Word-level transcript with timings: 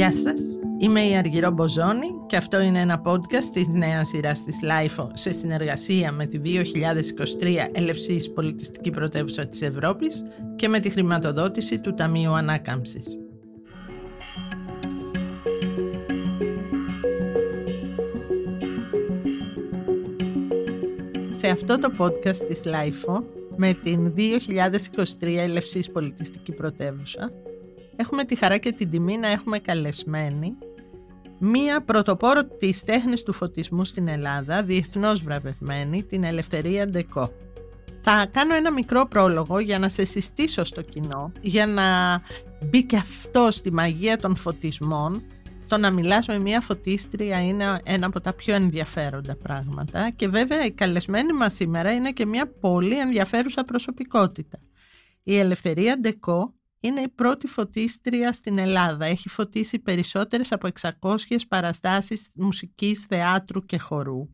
Γεια 0.00 0.12
σας, 0.12 0.58
είμαι 0.78 1.00
η 1.00 1.16
Αργυρό 1.16 1.50
Μποζόνη 1.50 2.06
και 2.26 2.36
αυτό 2.36 2.60
είναι 2.60 2.80
ένα 2.80 3.02
podcast 3.04 3.44
της 3.52 3.68
νέας 3.68 4.08
σειράς 4.08 4.44
της 4.44 4.58
LIFO 4.62 5.08
σε 5.12 5.32
συνεργασία 5.32 6.12
με 6.12 6.26
τη 6.26 6.38
2023 6.38 7.68
Ελευσής 7.72 8.32
Πολιτιστική 8.32 8.90
Πρωτεύουσα 8.90 9.46
της 9.46 9.62
Ευρώπης 9.62 10.22
και 10.56 10.68
με 10.68 10.80
τη 10.80 10.90
χρηματοδότηση 10.90 11.80
του 11.80 11.94
Ταμείου 11.94 12.32
Ανάκαμψης. 12.32 13.18
Σε 21.30 21.48
αυτό 21.48 21.78
το 21.78 21.90
podcast 21.98 22.46
της 22.48 22.62
LIFO 22.64 23.22
με 23.56 23.72
την 23.72 24.14
2023 25.20 25.36
Ελευσής 25.36 25.90
Πολιτιστική 25.90 26.52
Πρωτεύουσα 26.52 27.32
έχουμε 28.00 28.24
τη 28.24 28.34
χαρά 28.34 28.56
και 28.56 28.72
την 28.72 28.90
τιμή 28.90 29.16
να 29.16 29.28
έχουμε 29.28 29.58
καλεσμένη 29.58 30.56
μία 31.42 31.84
πρωτοπόρο 31.84 32.44
της 32.44 32.84
τέχνης 32.84 33.22
του 33.22 33.32
φωτισμού 33.32 33.84
στην 33.84 34.08
Ελλάδα, 34.08 34.62
διεθνώς 34.62 35.22
βραβευμένη, 35.22 36.04
την 36.04 36.24
Ελευθερία 36.24 36.88
Ντεκό. 36.88 37.32
Θα 38.00 38.26
κάνω 38.30 38.54
ένα 38.54 38.72
μικρό 38.72 39.06
πρόλογο 39.06 39.58
για 39.58 39.78
να 39.78 39.88
σε 39.88 40.04
συστήσω 40.04 40.64
στο 40.64 40.82
κοινό, 40.82 41.32
για 41.40 41.66
να 41.66 41.82
μπει 42.64 42.84
και 42.84 42.96
αυτό 42.96 43.48
στη 43.50 43.72
μαγεία 43.72 44.16
των 44.16 44.36
φωτισμών. 44.36 45.22
Το 45.68 45.76
να 45.76 45.90
μιλάς 45.90 46.26
με 46.26 46.38
μία 46.38 46.60
φωτίστρια 46.60 47.42
είναι 47.46 47.80
ένα 47.84 48.06
από 48.06 48.20
τα 48.20 48.32
πιο 48.32 48.54
ενδιαφέροντα 48.54 49.36
πράγματα 49.36 50.10
και 50.10 50.28
βέβαια 50.28 50.64
η 50.64 50.70
καλεσμένη 50.70 51.32
μας 51.32 51.54
σήμερα 51.54 51.92
είναι 51.92 52.10
και 52.10 52.26
μία 52.26 52.52
πολύ 52.60 52.98
ενδιαφέρουσα 52.98 53.64
προσωπικότητα. 53.64 54.58
Η 55.22 55.38
Ελευθερία 55.38 55.98
Ντεκό 56.00 56.54
είναι 56.80 57.00
η 57.00 57.08
πρώτη 57.08 57.46
φωτίστρια 57.46 58.32
στην 58.32 58.58
Ελλάδα. 58.58 59.04
Έχει 59.04 59.28
φωτίσει 59.28 59.78
περισσότερες 59.78 60.52
από 60.52 60.68
600 61.00 61.16
παραστάσεις 61.48 62.32
μουσικής, 62.36 63.04
θεάτρου 63.04 63.60
και 63.60 63.78
χορού. 63.78 64.28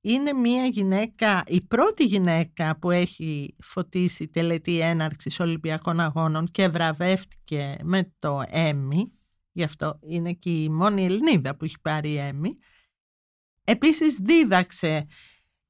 Είναι 0.00 0.32
μια 0.32 0.64
γυναίκα, 0.64 1.42
η 1.46 1.60
πρώτη 1.60 2.04
γυναίκα 2.04 2.78
που 2.78 2.90
έχει 2.90 3.56
φωτίσει 3.62 4.28
τελετή 4.28 4.80
έναρξης 4.80 5.40
Ολυμπιακών 5.40 6.00
Αγώνων 6.00 6.50
και 6.50 6.68
βραβεύτηκε 6.68 7.76
με 7.82 8.12
το 8.18 8.42
Έμι. 8.48 9.12
Γι' 9.52 9.62
αυτό 9.62 9.98
είναι 10.02 10.32
και 10.32 10.50
η 10.50 10.68
μόνη 10.68 11.04
Ελληνίδα 11.04 11.56
που 11.56 11.64
έχει 11.64 11.80
πάρει 11.80 12.16
Έμι. 12.16 12.56
Επίσης 13.64 14.14
δίδαξε 14.14 15.06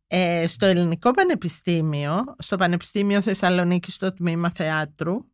ε, 0.07 0.47
στο 0.47 0.67
Ελληνικό 0.67 1.11
Πανεπιστήμιο, 1.11 2.25
στο 2.39 2.57
Πανεπιστήμιο 2.57 3.21
Θεσσαλονίκη 3.21 3.91
στο 3.91 4.13
Τμήμα 4.13 4.51
Θεάτρου 4.51 5.31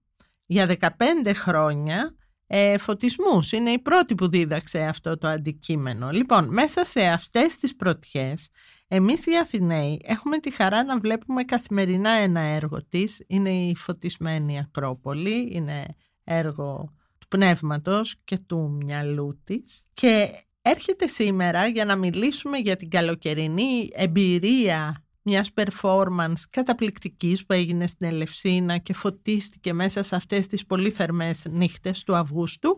για 0.47 0.77
15 0.81 0.89
χρόνια 1.35 2.17
ε, 2.47 2.79
φωτισμούς. 2.79 3.53
Είναι 3.53 3.71
η 3.71 3.79
πρώτη 3.79 4.15
που 4.15 4.29
δίδαξε 4.29 4.87
αυτό 4.87 5.19
το 5.19 5.29
αντικείμενο. 5.29 6.11
Λοιπόν, 6.11 6.49
μέσα 6.53 6.85
σε 6.85 7.07
αυτές 7.07 7.57
τις 7.57 7.77
πρωτιές, 7.77 8.49
εμείς 8.89 9.27
οι 9.27 9.37
Αθηναίοι 9.37 10.01
έχουμε 10.05 10.39
τη 10.39 10.51
χαρά 10.51 10.85
να 10.85 10.99
βλέπουμε 10.99 11.45
καθημερινά 11.45 12.11
ένα 12.11 12.41
έργο 12.41 12.85
της. 12.89 13.25
Είναι 13.27 13.51
η 13.51 13.77
Φωτισμένη 13.77 14.59
Ακρόπολη, 14.59 15.49
είναι 15.53 15.87
έργο 16.25 16.95
του 17.19 17.29
πνεύματος 17.29 18.17
και 18.25 18.39
του 18.39 18.79
μυαλού 18.85 19.41
της. 19.45 19.85
Και 19.93 20.29
έρχεται 20.63 21.07
σήμερα 21.07 21.67
για 21.67 21.85
να 21.85 21.97
μιλήσουμε 21.97 22.59
για 22.59 22.77
την 22.77 22.91
καλοκαιρινή 22.91 23.91
εμπειρία 23.93 25.06
μιας 25.27 25.51
performance 25.55 26.41
καταπληκτικής 26.51 27.47
που 27.47 27.53
έγινε 27.53 27.87
στην 27.87 28.07
Ελευσίνα 28.07 28.79
και 28.79 28.93
φωτίστηκε 28.93 29.73
μέσα 29.73 30.03
σε 30.03 30.17
αυτές 30.17 30.47
τις 30.47 30.65
πολύ 30.65 30.91
θερμές 30.91 31.45
νύχτες 31.49 32.03
του 32.03 32.17
Αυγούστου 32.17 32.77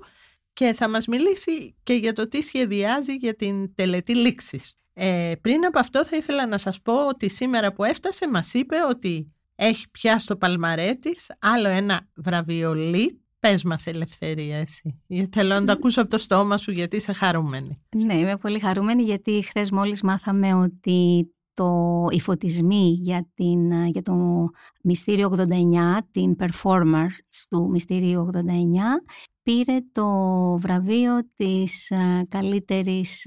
και 0.52 0.72
θα 0.72 0.88
μας 0.88 1.06
μιλήσει 1.06 1.76
και 1.82 1.92
για 1.92 2.12
το 2.12 2.28
τι 2.28 2.42
σχεδιάζει 2.42 3.14
για 3.14 3.34
την 3.34 3.74
τελετή 3.74 4.14
λήξης. 4.14 4.74
Ε, 4.92 5.32
πριν 5.40 5.64
από 5.64 5.78
αυτό 5.78 6.04
θα 6.04 6.16
ήθελα 6.16 6.46
να 6.46 6.58
σας 6.58 6.80
πω 6.82 7.06
ότι 7.06 7.30
σήμερα 7.30 7.72
που 7.72 7.84
έφτασε 7.84 8.28
μας 8.28 8.54
είπε 8.54 8.76
ότι 8.88 9.32
έχει 9.54 9.90
πια 9.90 10.18
στο 10.18 10.36
παλμαρέ 10.36 10.94
της 10.94 11.26
άλλο 11.38 11.68
ένα 11.68 12.08
βραβιολί 12.14 13.22
Πες 13.40 13.62
μας 13.62 13.86
ελευθερία 13.86 14.56
εσύ. 14.56 15.02
Θέλω 15.32 15.54
να 15.54 15.64
το 15.64 15.72
ακούσω 15.72 16.00
από 16.00 16.10
το 16.10 16.18
στόμα 16.18 16.56
σου 16.56 16.70
γιατί 16.70 16.96
είσαι 16.96 17.12
χαρούμενη. 17.12 17.82
Ναι, 17.96 18.14
είμαι 18.14 18.36
πολύ 18.36 18.58
χαρούμενη 18.58 19.02
γιατί 19.02 19.42
χθες 19.42 19.70
μόλις 19.70 20.02
μάθαμε 20.02 20.54
ότι 20.54 21.28
το, 21.58 22.06
οι 22.10 22.20
φωτισμοί 22.20 22.98
για, 23.02 23.28
την, 23.34 23.86
για 23.86 24.02
το 24.02 24.14
Μυστήριο 24.82 25.34
89, 25.36 25.98
την 26.10 26.36
performer 26.38 27.06
του 27.48 27.68
Μυστήριου 27.70 28.30
89, 28.34 28.38
πήρε 29.42 29.76
το 29.92 30.06
βραβείο 30.58 31.28
της 31.36 31.92
καλύτερης 32.28 33.26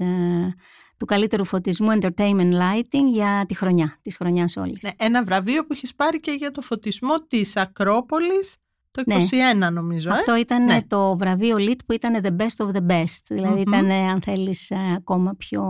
του 0.96 1.04
καλύτερου 1.04 1.44
φωτισμού 1.44 1.88
Entertainment 2.00 2.52
Lighting 2.52 3.06
για 3.12 3.44
τη 3.48 3.54
χρονιά, 3.54 3.98
της 4.02 4.16
χρονιάς 4.16 4.56
όλης. 4.56 4.82
Ναι, 4.82 4.90
ένα 4.96 5.24
βραβείο 5.24 5.62
που 5.62 5.72
έχεις 5.72 5.94
πάρει 5.94 6.20
και 6.20 6.30
για 6.32 6.50
το 6.50 6.60
φωτισμό 6.60 7.14
της 7.28 7.56
Ακρόπολης 7.56 8.56
το 8.90 9.02
21 9.06 9.56
ναι. 9.56 9.70
νομίζω. 9.70 10.10
Ε; 10.10 10.12
Αυτό 10.12 10.36
ήταν 10.36 10.64
ναι. 10.64 10.82
το 10.86 11.16
βραβείο 11.16 11.56
LIT 11.58 11.78
που 11.86 11.92
ήταν 11.92 12.20
the 12.24 12.42
best 12.42 12.66
of 12.66 12.70
the 12.70 12.86
best. 12.86 13.22
δηλαδη 13.28 13.60
ήταν 13.60 13.90
αν 13.90 14.20
θέλεις 14.20 14.72
ακόμα 14.96 15.34
πιο 15.34 15.64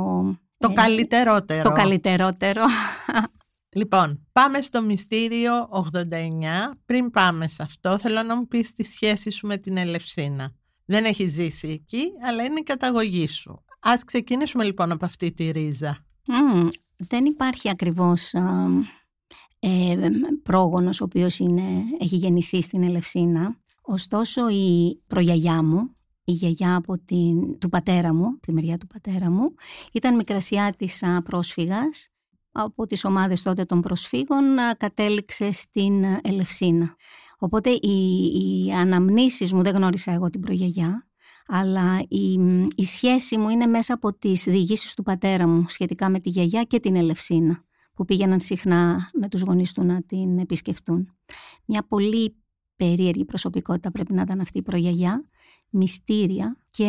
το 0.62 0.68
ε, 0.70 0.74
καλύτερότερο. 0.74 1.62
Το 1.62 1.72
καλύτερότερο. 1.72 2.64
Λοιπόν, 3.74 4.26
πάμε 4.32 4.60
στο 4.60 4.82
μυστήριο 4.82 5.68
89. 5.92 6.02
Πριν 6.84 7.10
πάμε 7.10 7.48
σε 7.48 7.62
αυτό, 7.62 7.98
θέλω 7.98 8.22
να 8.22 8.36
μου 8.36 8.46
πεις 8.46 8.72
τη 8.72 8.82
σχέση 8.82 9.30
σου 9.30 9.46
με 9.46 9.56
την 9.56 9.76
Ελευσίνα. 9.76 10.52
Δεν 10.84 11.04
έχει 11.04 11.26
ζήσει 11.26 11.68
εκεί, 11.68 12.02
αλλά 12.26 12.44
είναι 12.44 12.58
η 12.58 12.62
καταγωγή 12.62 13.28
σου. 13.28 13.64
Ας 13.80 14.04
ξεκινήσουμε 14.04 14.64
λοιπόν 14.64 14.92
από 14.92 15.04
αυτή 15.04 15.32
τη 15.32 15.50
ρίζα. 15.50 16.04
δεν 16.96 17.24
υπάρχει 17.24 17.70
ακριβώς 17.70 18.32
ε, 19.58 19.96
πρόγονος 20.42 21.00
ο 21.00 21.04
οποίος 21.04 21.38
είναι, 21.38 21.62
έχει 22.00 22.16
γεννηθεί 22.16 22.62
στην 22.62 22.82
Ελευσίνα. 22.82 23.56
Ωστόσο 23.82 24.48
η 24.48 25.00
προγιαγιά 25.06 25.62
μου, 25.62 25.92
η 26.24 26.32
γιαγιά 26.32 26.76
από 26.76 26.98
την, 26.98 27.58
του 27.58 27.68
πατέρα 27.68 28.14
μου, 28.14 28.38
τη 28.40 28.52
μεριά 28.52 28.78
του 28.78 28.86
πατέρα 28.86 29.30
μου, 29.30 29.54
ήταν 29.92 30.14
μικρασιάτης 30.14 31.04
πρόσφυγας. 31.24 32.06
Από 32.54 32.86
τις 32.86 33.04
ομάδες 33.04 33.42
τότε 33.42 33.64
των 33.64 33.80
προσφύγων 33.80 34.44
κατέληξε 34.76 35.52
στην 35.52 36.04
Ελευσίνα. 36.22 36.96
Οπότε 37.38 37.70
οι, 37.70 38.24
οι 38.34 38.72
αναμνήσεις 38.72 39.52
μου, 39.52 39.62
δεν 39.62 39.74
γνώρισα 39.74 40.12
εγώ 40.12 40.30
την 40.30 40.40
προγιαγιά, 40.40 41.08
αλλά 41.46 41.98
η, 42.08 42.32
η 42.74 42.84
σχέση 42.84 43.38
μου 43.38 43.48
είναι 43.48 43.66
μέσα 43.66 43.94
από 43.94 44.14
τις 44.18 44.44
διηγήσεις 44.44 44.94
του 44.94 45.02
πατέρα 45.02 45.46
μου 45.46 45.64
σχετικά 45.68 46.08
με 46.08 46.20
τη 46.20 46.30
γιαγιά 46.30 46.62
και 46.62 46.80
την 46.80 46.96
Ελευσίνα 46.96 47.64
που 47.94 48.04
πήγαιναν 48.04 48.40
συχνά 48.40 49.10
με 49.14 49.28
τους 49.28 49.40
γονείς 49.40 49.72
του 49.72 49.84
να 49.84 50.02
την 50.02 50.38
επισκεφτούν. 50.38 51.08
Μια 51.64 51.86
πολύ 51.88 52.36
περίεργη 52.76 53.24
προσωπικότητα 53.24 53.90
πρέπει 53.90 54.12
να 54.12 54.22
ήταν 54.22 54.40
αυτή 54.40 54.58
η 54.58 54.62
προγιαγιά 54.62 55.28
μυστήρια 55.72 56.56
και 56.70 56.86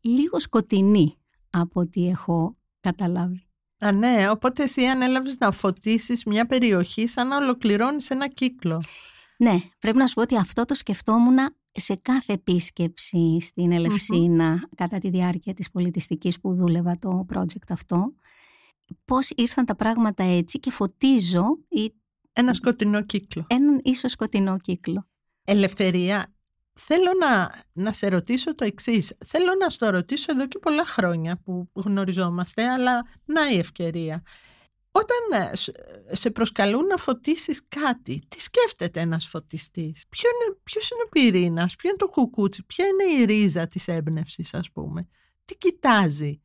λίγο 0.00 0.38
σκοτεινή 0.38 1.16
από 1.50 1.80
ό,τι 1.80 2.08
έχω 2.08 2.56
καταλάβει. 2.80 3.46
Α, 3.78 3.92
ναι, 3.92 4.30
οπότε 4.30 4.62
εσύ 4.62 4.84
ανέλαβες 4.84 5.38
να 5.38 5.50
φωτίσεις 5.50 6.24
μια 6.24 6.46
περιοχή 6.46 7.06
σαν 7.06 7.28
να 7.28 7.36
ολοκληρώνεις 7.36 8.10
ένα 8.10 8.28
κύκλο. 8.28 8.82
Ναι, 9.38 9.58
πρέπει 9.78 9.96
να 9.96 10.06
σου 10.06 10.14
πω 10.14 10.20
ότι 10.20 10.36
αυτό 10.36 10.64
το 10.64 10.74
σκεφτόμουν 10.74 11.36
σε 11.72 11.94
κάθε 11.94 12.32
επίσκεψη 12.32 13.40
στην 13.40 13.72
ελευσινα 13.72 14.68
κατά 14.76 14.98
τη 14.98 15.10
διάρκεια 15.10 15.54
της 15.54 15.70
πολιτιστικής 15.70 16.40
που 16.40 16.54
δούλευα 16.54 16.98
το 16.98 17.26
project 17.34 17.68
αυτό. 17.68 18.14
Πώς 19.04 19.30
ήρθαν 19.30 19.64
τα 19.64 19.76
πράγματα 19.76 20.24
έτσι 20.24 20.58
και 20.58 20.70
φωτίζω... 20.70 21.44
Ένα 22.36 22.54
σκοτεινό 22.54 23.02
κύκλο. 23.02 23.46
Έναν 23.48 23.80
ίσως 23.84 24.12
σκοτεινό 24.12 24.56
κύκλο. 24.58 25.06
Ελευθερία, 25.44 26.33
Θέλω 26.74 27.10
να, 27.20 27.62
να 27.72 27.92
σε 27.92 28.08
ρωτήσω 28.08 28.54
το 28.54 28.64
εξής. 28.64 29.16
Θέλω 29.26 29.54
να 29.60 29.70
στο 29.70 29.90
ρωτήσω 29.90 30.26
εδώ 30.32 30.46
και 30.46 30.58
πολλά 30.58 30.86
χρόνια 30.86 31.40
που 31.44 31.70
γνωριζόμαστε, 31.72 32.64
αλλά 32.64 33.06
να 33.24 33.50
η 33.50 33.58
ευκαιρία. 33.58 34.22
Όταν 34.90 35.50
ε, 35.50 36.14
σε 36.14 36.30
προσκαλούν 36.30 36.86
να 36.86 36.96
φωτίσεις 36.96 37.66
κάτι, 37.68 38.22
τι 38.28 38.40
σκέφτεται 38.40 39.00
ένας 39.00 39.26
φωτιστής, 39.26 40.04
Ποιο 40.08 40.30
είναι, 40.30 40.58
ποιος 40.62 40.90
είναι 40.90 41.02
ο 41.02 41.08
πυρήνας, 41.08 41.76
ποιο 41.76 41.88
είναι 41.88 41.98
το 41.98 42.08
κουκούτσι, 42.08 42.64
ποια 42.66 42.84
είναι 42.86 43.22
η 43.22 43.24
ρίζα 43.24 43.66
της 43.66 43.88
έμπνευσης, 43.88 44.54
ας 44.54 44.70
πούμε; 44.72 45.08
Τι 45.44 45.56
κοιτάζει; 45.56 46.40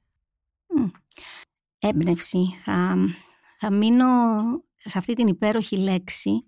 Έμπνευση. 1.80 2.62
Θα, 2.64 2.96
θα 3.60 3.72
μείνω 3.72 4.06
σε 4.76 4.98
αυτή 4.98 5.14
την 5.14 5.28
υπέροχη 5.28 5.78
λέξη 5.78 6.46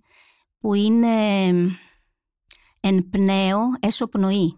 που 0.59 0.73
είναι 0.73 1.51
εν 2.81 3.09
πνέω 3.09 3.59
έσω 3.79 4.07
πνοή. 4.07 4.55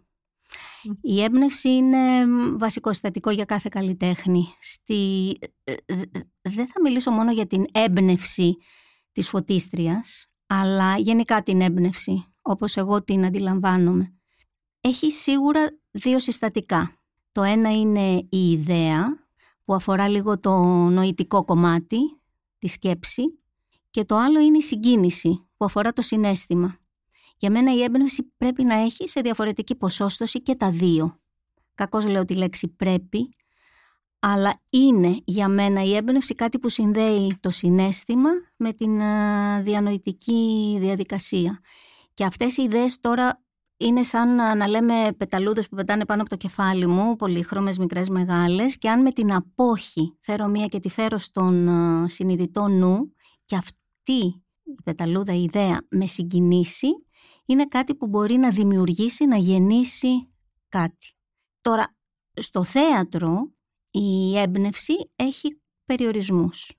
Η 1.02 1.22
έμπνευση 1.24 1.70
είναι 1.70 2.26
βασικό 2.58 2.90
συστατικό 2.90 3.30
για 3.30 3.46
κάθε 3.46 3.70
καλλιτέχνη. 3.72 4.46
Στη... 4.60 5.32
Ε, 5.64 5.74
ε, 5.86 6.02
δεν 6.42 6.68
θα 6.68 6.82
μιλήσω 6.84 7.12
μόνο 7.12 7.32
για 7.32 7.48
την 7.48 7.66
έμπνευση 7.72 8.58
της 9.12 9.30
φωτίστριας, 9.30 10.28
αλλά 10.48 10.98
γενικά 10.98 11.44
την 11.44 11.62
έμπνευση, 11.62 12.26
όπως 12.42 12.78
εγώ 12.78 13.04
την 13.04 13.26
αντιλαμβάνομαι. 13.26 14.14
έχει 14.82 15.12
σίγουρα 15.12 15.80
δύο 15.92 16.20
συστατικά. 16.20 16.98
Το 17.32 17.44
ένα 17.44 17.72
είναι 17.80 18.28
η 18.30 18.52
ιδέα 18.52 19.28
που 19.64 19.74
αφορά 19.74 20.08
λίγο 20.08 20.40
το 20.40 20.54
νοητικό 20.90 21.44
κομμάτι, 21.44 21.98
τη 22.58 22.68
σκέψη 22.68 23.24
και 23.90 24.06
το 24.06 24.16
άλλο 24.16 24.40
είναι 24.40 24.58
η 24.58 24.62
συγκίνηση 24.62 25.48
που 25.58 25.66
αφορά 25.66 25.94
το 25.94 26.02
συνέστημα. 26.02 26.78
Για 27.38 27.52
μένα 27.52 27.74
η 27.74 27.84
έμπνευση 27.84 28.34
πρέπει 28.38 28.64
να 28.64 28.76
έχει 28.76 29.08
σε 29.08 29.22
διαφορετική 29.22 29.76
ποσόστοση 29.76 30.42
και 30.42 30.56
τα 30.56 30.72
δύο. 30.72 31.18
Κακώς 31.76 32.08
λέω 32.08 32.26
τη 32.26 32.36
λέξη 32.36 32.68
πρέπει, 32.68 33.30
αλλά 34.20 34.62
είναι 34.70 35.18
για 35.26 35.48
μένα 35.48 35.84
η 35.84 35.96
έμπνευση 35.96 36.36
κάτι 36.36 36.60
που 36.60 36.70
συνδέει 36.70 37.38
το 37.40 37.50
συνέστημα 37.50 38.30
με 38.58 38.74
την 38.74 39.02
διανοητική 39.64 40.78
διαδικασία. 40.80 41.60
Και 42.14 42.26
αυτές 42.26 42.58
οι 42.58 42.64
ιδέες 42.64 43.00
τώρα 43.00 43.44
είναι 43.78 44.04
σαν 44.04 44.36
να, 44.36 44.68
λέμε 44.68 45.12
πεταλούδες 45.18 45.70
που 45.70 45.76
πετάνε 45.76 46.06
πάνω 46.06 46.22
από 46.22 46.30
το 46.30 46.36
κεφάλι 46.36 46.88
μου, 46.88 47.16
πολύχρωμες, 47.16 47.78
μικρές, 47.78 48.10
μεγάλες 48.10 48.78
και 48.78 48.90
αν 48.90 49.02
με 49.02 49.12
την 49.12 49.34
απόχη 49.34 50.18
φέρω 50.20 50.48
μία 50.48 50.66
και 50.66 50.80
τη 50.80 50.90
φέρω 50.90 51.18
στον 51.18 51.70
συνειδητό 52.10 52.68
νου 52.68 53.14
και 53.46 53.56
αυτή 53.56 54.44
η 54.64 54.76
πεταλούδα, 54.84 55.34
η 55.34 55.44
ιδέα 55.44 55.82
με 55.90 56.06
συγκινήσει, 56.06 56.88
είναι 57.46 57.66
κάτι 57.66 57.96
που 57.96 58.08
μπορεί 58.08 58.36
να 58.36 58.50
δημιουργήσει, 58.50 59.26
να 59.26 59.38
γεννήσει 59.38 60.34
κάτι. 60.70 61.16
Τώρα, 61.62 61.96
στο 62.34 62.64
θέατρο 62.64 63.54
η 63.92 64.38
έμπνευση 64.38 64.94
έχει 65.16 65.62
περιορισμούς. 65.86 66.72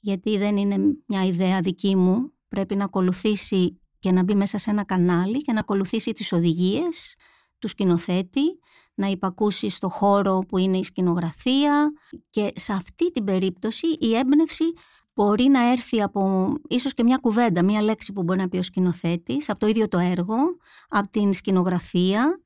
Γιατί 0.00 0.38
δεν 0.38 0.56
είναι 0.56 0.76
μια 1.06 1.24
ιδέα 1.24 1.60
δική 1.60 1.96
μου, 1.96 2.32
πρέπει 2.48 2.76
να 2.76 2.84
ακολουθήσει 2.84 3.80
και 3.98 4.12
να 4.12 4.22
μπει 4.22 4.34
μέσα 4.34 4.58
σε 4.58 4.70
ένα 4.70 4.84
κανάλι 4.84 5.38
και 5.38 5.52
να 5.52 5.60
ακολουθήσει 5.60 6.12
τις 6.12 6.32
οδηγίες 6.32 7.16
του 7.58 7.68
σκηνοθέτη, 7.68 8.58
να 8.94 9.06
υπακούσει 9.06 9.68
στο 9.68 9.88
χώρο 9.88 10.38
που 10.48 10.58
είναι 10.58 10.78
η 10.78 10.82
σκηνογραφία 10.82 11.92
και 12.30 12.52
σε 12.54 12.72
αυτή 12.72 13.10
την 13.10 13.24
περίπτωση 13.24 13.86
η 13.86 14.16
έμπνευση 14.16 14.64
μπορεί 15.14 15.44
να 15.44 15.70
έρθει 15.70 16.02
από 16.02 16.52
ίσως 16.68 16.94
και 16.94 17.02
μια 17.02 17.16
κουβέντα, 17.16 17.64
μια 17.64 17.82
λέξη 17.82 18.12
που 18.12 18.22
μπορεί 18.22 18.38
να 18.38 18.48
πει 18.48 18.56
ο 18.56 18.62
σκηνοθέτης, 18.62 19.50
από 19.50 19.60
το 19.60 19.66
ίδιο 19.66 19.88
το 19.88 19.98
έργο, 19.98 20.36
από 20.88 21.10
την 21.10 21.32
σκηνογραφία, 21.32 22.40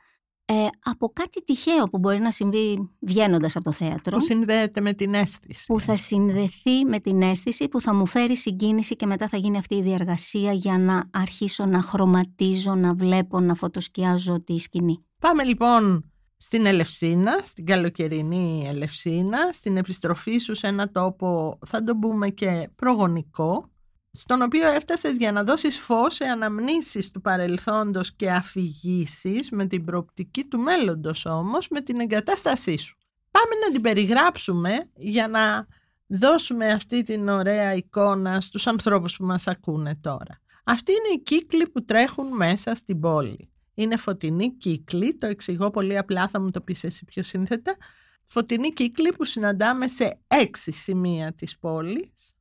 ε, 0.48 0.66
από 0.82 1.12
κάτι 1.12 1.44
τυχαίο 1.44 1.84
που 1.84 1.98
μπορεί 1.98 2.18
να 2.18 2.30
συμβεί 2.30 2.90
βγαίνοντας 3.00 3.56
από 3.56 3.64
το 3.64 3.72
θέατρο. 3.72 4.16
Που 4.16 4.22
συνδέεται 4.22 4.80
με 4.80 4.92
την 4.92 5.14
αίσθηση. 5.14 5.66
Που 5.66 5.80
θα 5.80 5.96
συνδεθεί 5.96 6.84
με 6.86 7.00
την 7.00 7.22
αίσθηση, 7.22 7.68
που 7.68 7.80
θα 7.80 7.94
μου 7.94 8.06
φέρει 8.06 8.36
συγκίνηση 8.36 8.96
και 8.96 9.06
μετά 9.06 9.28
θα 9.28 9.36
γίνει 9.36 9.58
αυτή 9.58 9.74
η 9.74 9.82
διαργασία 9.82 10.52
για 10.52 10.78
να 10.78 11.10
αρχίσω 11.12 11.66
να 11.66 11.82
χρωματίζω, 11.82 12.74
να 12.74 12.94
βλέπω, 12.94 13.40
να 13.40 13.54
φωτοσκιάζω 13.54 14.42
τη 14.44 14.58
σκηνή. 14.58 15.04
Πάμε 15.20 15.44
λοιπόν 15.44 16.10
στην 16.36 16.66
Ελευσίνα, 16.66 17.40
στην 17.44 17.66
καλοκαιρινή 17.66 18.64
Ελευσίνα, 18.68 19.38
στην 19.52 19.76
επιστροφή 19.76 20.38
σου 20.38 20.54
σε 20.54 20.66
ένα 20.66 20.90
τόπο, 20.90 21.58
θα 21.66 21.82
το 21.82 21.96
πούμε 21.96 22.28
και 22.28 22.68
προγονικό, 22.76 23.70
στον 24.10 24.42
οποίο 24.42 24.68
έφτασες 24.68 25.16
για 25.16 25.32
να 25.32 25.44
δώσεις 25.44 25.78
φως 25.78 26.14
σε 26.14 26.24
αναμνήσεις 26.24 27.10
του 27.10 27.20
παρελθόντος 27.20 28.14
και 28.16 28.30
αφηγήσεις 28.30 29.50
με 29.50 29.66
την 29.66 29.84
προοπτική 29.84 30.44
του 30.44 30.58
μέλλοντος 30.58 31.26
όμως, 31.26 31.68
με 31.68 31.80
την 31.80 32.00
εγκατάστασή 32.00 32.76
σου. 32.76 32.96
Πάμε 33.30 33.54
να 33.66 33.72
την 33.72 33.80
περιγράψουμε 33.80 34.90
για 34.96 35.28
να 35.28 35.66
δώσουμε 36.06 36.68
αυτή 36.68 37.02
την 37.02 37.28
ωραία 37.28 37.74
εικόνα 37.74 38.40
στους 38.40 38.66
ανθρώπους 38.66 39.16
που 39.16 39.24
μας 39.24 39.46
ακούνε 39.46 39.94
τώρα. 40.00 40.40
Αυτοί 40.64 40.92
είναι 40.92 41.14
οι 41.14 41.22
κύκλοι 41.22 41.68
που 41.68 41.84
τρέχουν 41.84 42.36
μέσα 42.36 42.74
στην 42.74 43.00
πόλη. 43.00 43.50
Είναι 43.78 43.96
φωτεινοί 43.96 44.56
κύκλοι, 44.56 45.16
το 45.16 45.26
εξηγώ 45.26 45.70
πολύ 45.70 45.98
απλά, 45.98 46.28
θα 46.28 46.40
μου 46.40 46.50
το 46.50 46.60
πεις 46.60 46.84
εσύ 46.84 47.04
πιο 47.04 47.22
σύνθετα. 47.22 47.76
Φωτεινοί 48.24 48.72
κύκλοι 48.72 49.12
που 49.12 49.24
συναντάμε 49.24 49.88
σε 49.88 50.20
έξι 50.26 50.72
σημεία 50.72 51.32
της 51.32 51.58
πολης 51.58 52.34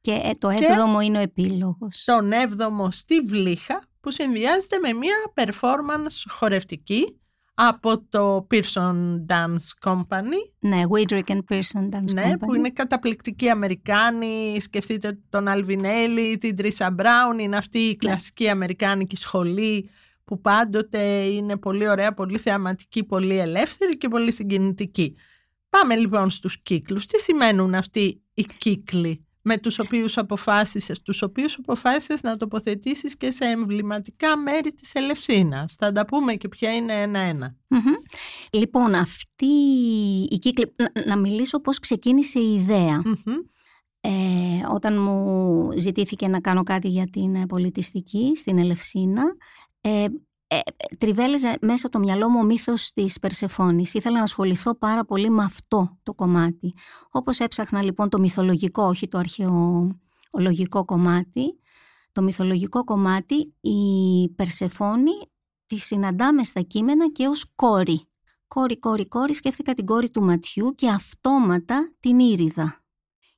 και 0.00 0.20
ε, 0.22 0.30
το 0.38 0.48
έβδομο 0.48 1.00
είναι 1.00 1.18
ο 1.18 1.20
επίλογος. 1.20 2.02
Τον 2.04 2.32
έβδομο 2.32 2.90
στη 2.90 3.20
Βλήχα 3.20 3.82
που 4.00 4.10
συνδυάζεται 4.10 4.78
με 4.78 4.92
μια 4.92 5.16
performance 5.34 6.24
χορευτική 6.28 7.20
από 7.54 8.04
το 8.08 8.46
Pearson 8.50 8.96
Dance 9.28 9.90
Company. 9.90 10.40
Ναι, 10.58 10.82
Widrick 10.90 11.24
and 11.26 11.40
Pearson 11.48 11.94
Dance 11.94 12.12
ναι, 12.12 12.30
Company. 12.32 12.38
που 12.38 12.54
είναι 12.54 12.70
καταπληκτικοί 12.70 13.50
Αμερικάνοι. 13.50 14.60
Σκεφτείτε 14.60 15.18
τον 15.28 15.48
Αλβινέλη, 15.48 16.38
την 16.38 16.56
Τρίσα 16.56 16.90
Μπράουν. 16.90 17.38
Είναι 17.38 17.56
αυτή 17.56 17.78
η 17.78 17.86
ναι. 17.86 17.94
κλασική 17.94 18.48
Αμερικάνικη 18.48 19.16
σχολή 19.16 19.90
που 20.28 20.40
πάντοτε 20.40 21.24
είναι 21.24 21.56
πολύ 21.56 21.88
ωραία, 21.88 22.14
πολύ 22.14 22.38
θεαματική, 22.38 23.04
πολύ 23.04 23.38
ελεύθερη 23.38 23.96
και 23.96 24.08
πολύ 24.08 24.32
συγκινητική. 24.32 25.14
Πάμε 25.70 25.96
λοιπόν 25.96 26.30
στους 26.30 26.58
κύκλους. 26.58 27.06
Τι 27.06 27.20
σημαίνουν 27.20 27.74
αυτοί 27.74 28.22
οι 28.34 28.44
κύκλοι 28.58 29.26
με 29.42 29.58
τους 29.58 29.78
οποίους 29.78 30.18
αποφάσισες, 30.18 31.02
τους 31.02 31.22
οποίους 31.22 31.56
αποφάσισες 31.58 32.22
να 32.22 32.36
τοποθετήσεις 32.36 33.16
και 33.16 33.30
σε 33.30 33.44
εμβληματικά 33.44 34.36
μέρη 34.36 34.72
της 34.72 34.94
Ελευσίνας; 34.94 35.74
Θα 35.74 35.92
τα 35.92 36.04
πούμε 36.04 36.34
και 36.34 36.48
ποια 36.48 36.74
είναι 36.74 36.92
Λοιπόν, 38.52 38.94
αυτή 38.94 39.46
η 40.30 40.38
κύκλη, 40.38 40.74
να, 41.06 41.16
μιλήσω 41.16 41.60
πώς 41.60 41.78
ξεκίνησε 41.78 42.38
η 42.40 42.54
ιδέα. 42.54 43.02
Ε, 44.00 44.10
όταν 44.74 45.02
μου 45.02 45.68
ζητήθηκε 45.76 46.28
να 46.28 46.40
κάνω 46.40 46.62
κάτι 46.62 46.88
για 46.88 47.06
την 47.12 47.46
πολιτιστική 47.46 48.32
στην 48.36 48.58
Ελευσίνα, 48.58 49.22
ε, 49.80 50.06
ε, 50.50 50.58
τριβέλεζε 50.98 51.58
μέσα 51.60 51.88
το 51.88 51.98
μυαλό 51.98 52.28
μου 52.28 52.38
ο 52.38 52.42
μύθος 52.42 52.92
της 52.92 53.18
Περσεφόνης. 53.18 53.94
Ήθελα 53.94 54.16
να 54.16 54.22
ασχοληθώ 54.22 54.74
πάρα 54.74 55.04
πολύ 55.04 55.30
με 55.30 55.44
αυτό 55.44 55.98
το 56.02 56.14
κομμάτι. 56.14 56.74
Όπως 57.10 57.40
έψαχνα 57.40 57.82
λοιπόν 57.82 58.08
το 58.08 58.18
μυθολογικό, 58.18 58.82
όχι 58.82 59.08
το 59.08 59.18
αρχαιολογικό 59.18 60.84
κομμάτι, 60.84 61.58
το 62.12 62.22
μυθολογικό 62.22 62.84
κομμάτι 62.84 63.54
η 63.60 64.28
Περσεφόνη 64.36 65.12
τη 65.66 65.78
συναντάμε 65.78 66.44
στα 66.44 66.60
κείμενα 66.60 67.10
και 67.10 67.26
ως 67.26 67.52
κόρη. 67.54 68.02
Κόρη, 68.48 68.78
κόρη, 68.78 69.08
κόρη, 69.08 69.34
σκέφτηκα 69.34 69.74
την 69.74 69.86
κόρη 69.86 70.10
του 70.10 70.22
ματιού 70.22 70.74
και 70.74 70.88
αυτόματα 70.88 71.92
την 72.00 72.18
ήριδα. 72.18 72.82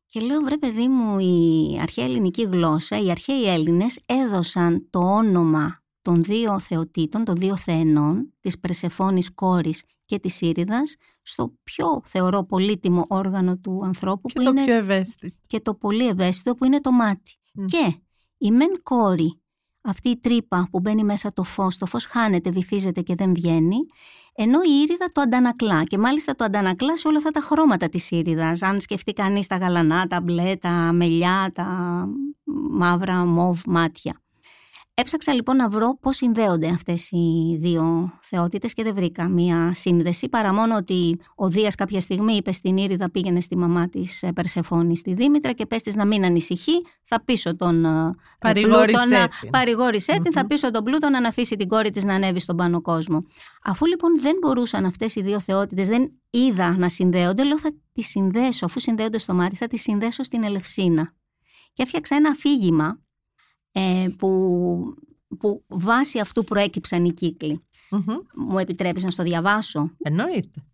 Και 0.07 0.21
λέω, 0.21 0.41
βρε 0.41 0.59
παιδί 0.59 0.89
μου, 0.89 1.19
η 1.19 1.79
αρχαία 1.81 2.05
ελληνική 2.05 2.43
γλώσσα, 2.43 2.99
οι 2.99 3.11
αρχαίοι 3.11 3.45
Έλληνες 3.45 4.01
έδωσαν 4.07 4.87
το 4.91 4.99
όνομα 4.99 5.80
των 6.03 6.23
δύο 6.23 6.59
θεοτήτων, 6.59 7.25
των 7.25 7.37
δύο 7.37 7.57
θεενών, 7.57 8.33
της 8.41 8.59
Περσεφόνης 8.59 9.35
κόρης 9.35 9.85
και 10.05 10.19
της 10.19 10.41
Ήριδας, 10.41 10.97
στο 11.23 11.55
πιο 11.63 12.03
θεωρώ 12.05 12.45
πολύτιμο 12.45 13.05
όργανο 13.09 13.59
του 13.59 13.81
ανθρώπου. 13.85 14.29
Και 14.29 14.35
που 14.35 14.43
το 14.43 14.51
είναι, 14.51 14.65
πιο 14.65 14.75
ευαίσθητο. 14.75 15.37
Και 15.47 15.61
το 15.61 15.75
πολύ 15.75 16.09
ευαίσθητο 16.09 16.55
που 16.55 16.65
είναι 16.65 16.81
το 16.81 16.93
μάτι. 16.93 17.37
Και 17.67 17.95
η 18.39 18.51
μεν 18.51 18.83
κόρη, 18.83 19.41
αυτή 19.81 20.09
η 20.09 20.19
τρύπα 20.19 20.69
που 20.71 20.81
μπαίνει 20.81 21.05
μέσα 21.05 21.33
το 21.33 21.43
φως, 21.43 21.79
το 21.79 21.87
φως 21.87 22.05
χάνεται, 22.05 22.51
βυθίζεται 22.51 23.01
και 23.01 23.15
δεν 23.15 23.35
βγαίνει, 23.35 23.77
ενώ 24.35 24.59
η 24.63 24.81
Ήριδα 24.83 25.13
το 25.13 25.21
αντανακλά 25.21 25.85
και 25.85 25.99
μάλιστα 25.99 26.35
το 26.35 26.45
αντανακλά 26.45 26.97
σε 26.97 27.09
όλα 27.09 27.17
αυτά 27.17 27.31
τα 27.31 27.41
χρώματα 27.41 27.89
της 27.89 28.11
Ήριδας. 28.11 28.63
Αν 28.63 28.81
σκεφτεί 28.81 29.13
κανείς 29.13 29.47
τα 29.47 29.57
γαλανά, 29.57 30.07
τα 30.07 30.21
μπλε, 30.21 30.57
τα 30.57 30.93
μελιά, 30.93 31.51
τα 31.55 31.67
μαύρα, 32.71 33.25
μοβ 33.25 33.61
μάτια. 33.67 34.23
Έψαξα 35.01 35.35
λοιπόν 35.35 35.57
να 35.57 35.69
βρω 35.69 35.99
πώς 36.01 36.17
συνδέονται 36.17 36.69
αυτές 36.69 37.11
οι 37.11 37.57
δύο 37.59 38.13
θεότητες 38.23 38.73
και 38.73 38.83
δεν 38.83 38.95
βρήκα 38.95 39.29
μία 39.29 39.75
σύνδεση 39.75 40.29
παρά 40.29 40.55
μόνο 40.55 40.77
ότι 40.77 41.21
ο 41.35 41.49
Δίας 41.49 41.75
κάποια 41.75 42.01
στιγμή 42.01 42.35
είπε 42.35 42.53
στην 42.53 42.77
Ήριδα 42.77 43.11
πήγαινε 43.11 43.41
στη 43.41 43.57
μαμά 43.57 43.89
της 43.89 44.23
ε, 44.23 44.33
Περσεφόνη 44.33 44.97
στη 44.97 45.15
Δήμητρα 45.15 45.53
και 45.53 45.67
πες 45.67 45.83
της 45.83 45.95
να 45.95 46.07
μην 46.07 46.25
ανησυχεί 46.25 46.73
θα 47.03 47.25
πείσω 47.25 47.57
τον 47.57 47.85
ε, 47.85 48.11
παρηγόρησέ 49.51 50.21
την, 50.23 50.33
θα 50.33 50.47
πείσω 50.47 50.71
τον 50.71 50.85
Πλούτο 50.85 51.09
να 51.09 51.29
αφήσει 51.29 51.57
την 51.57 51.69
κόρη 51.69 51.91
της 51.91 52.05
να 52.05 52.15
ανέβει 52.15 52.41
στον 52.41 52.57
πάνω 52.57 52.81
κόσμο. 52.81 53.19
Αφού 53.65 53.87
λοιπόν 53.87 54.21
δεν 54.21 54.37
μπορούσαν 54.41 54.85
αυτές 54.85 55.15
οι 55.15 55.23
δύο 55.23 55.41
θεότητες, 55.41 55.89
δεν 55.89 56.13
είδα 56.31 56.77
να 56.79 56.89
συνδέονται, 56.89 57.45
λέω 57.45 57.59
θα 57.59 57.71
τις 57.93 58.07
συνδέσω, 58.09 58.65
αφού 58.65 58.81
συνδέονται 58.81 59.19
στο 59.19 59.35
μάτι 59.35 59.57
θα 59.57 59.67
τις 59.67 59.83
συνδέσω 59.83 60.23
στην 60.23 60.45
Ελευσίνα. 60.45 61.15
Και 61.73 61.83
έφτιαξα 61.83 62.17
ένα 62.17 62.29
αφήγημα 62.29 62.99
ε, 63.73 64.09
που, 64.19 64.95
που 65.39 65.65
βάσει 65.69 66.19
αυτού 66.19 66.45
προέκυψαν 66.45 67.05
οι 67.05 67.13
κυκλοι 67.13 67.65
Μου 68.35 68.59
επιτρέπεις 68.59 69.05
να 69.05 69.11
στο 69.11 69.23
διαβάσω; 69.23 69.91
Εννοείται. 69.99 70.65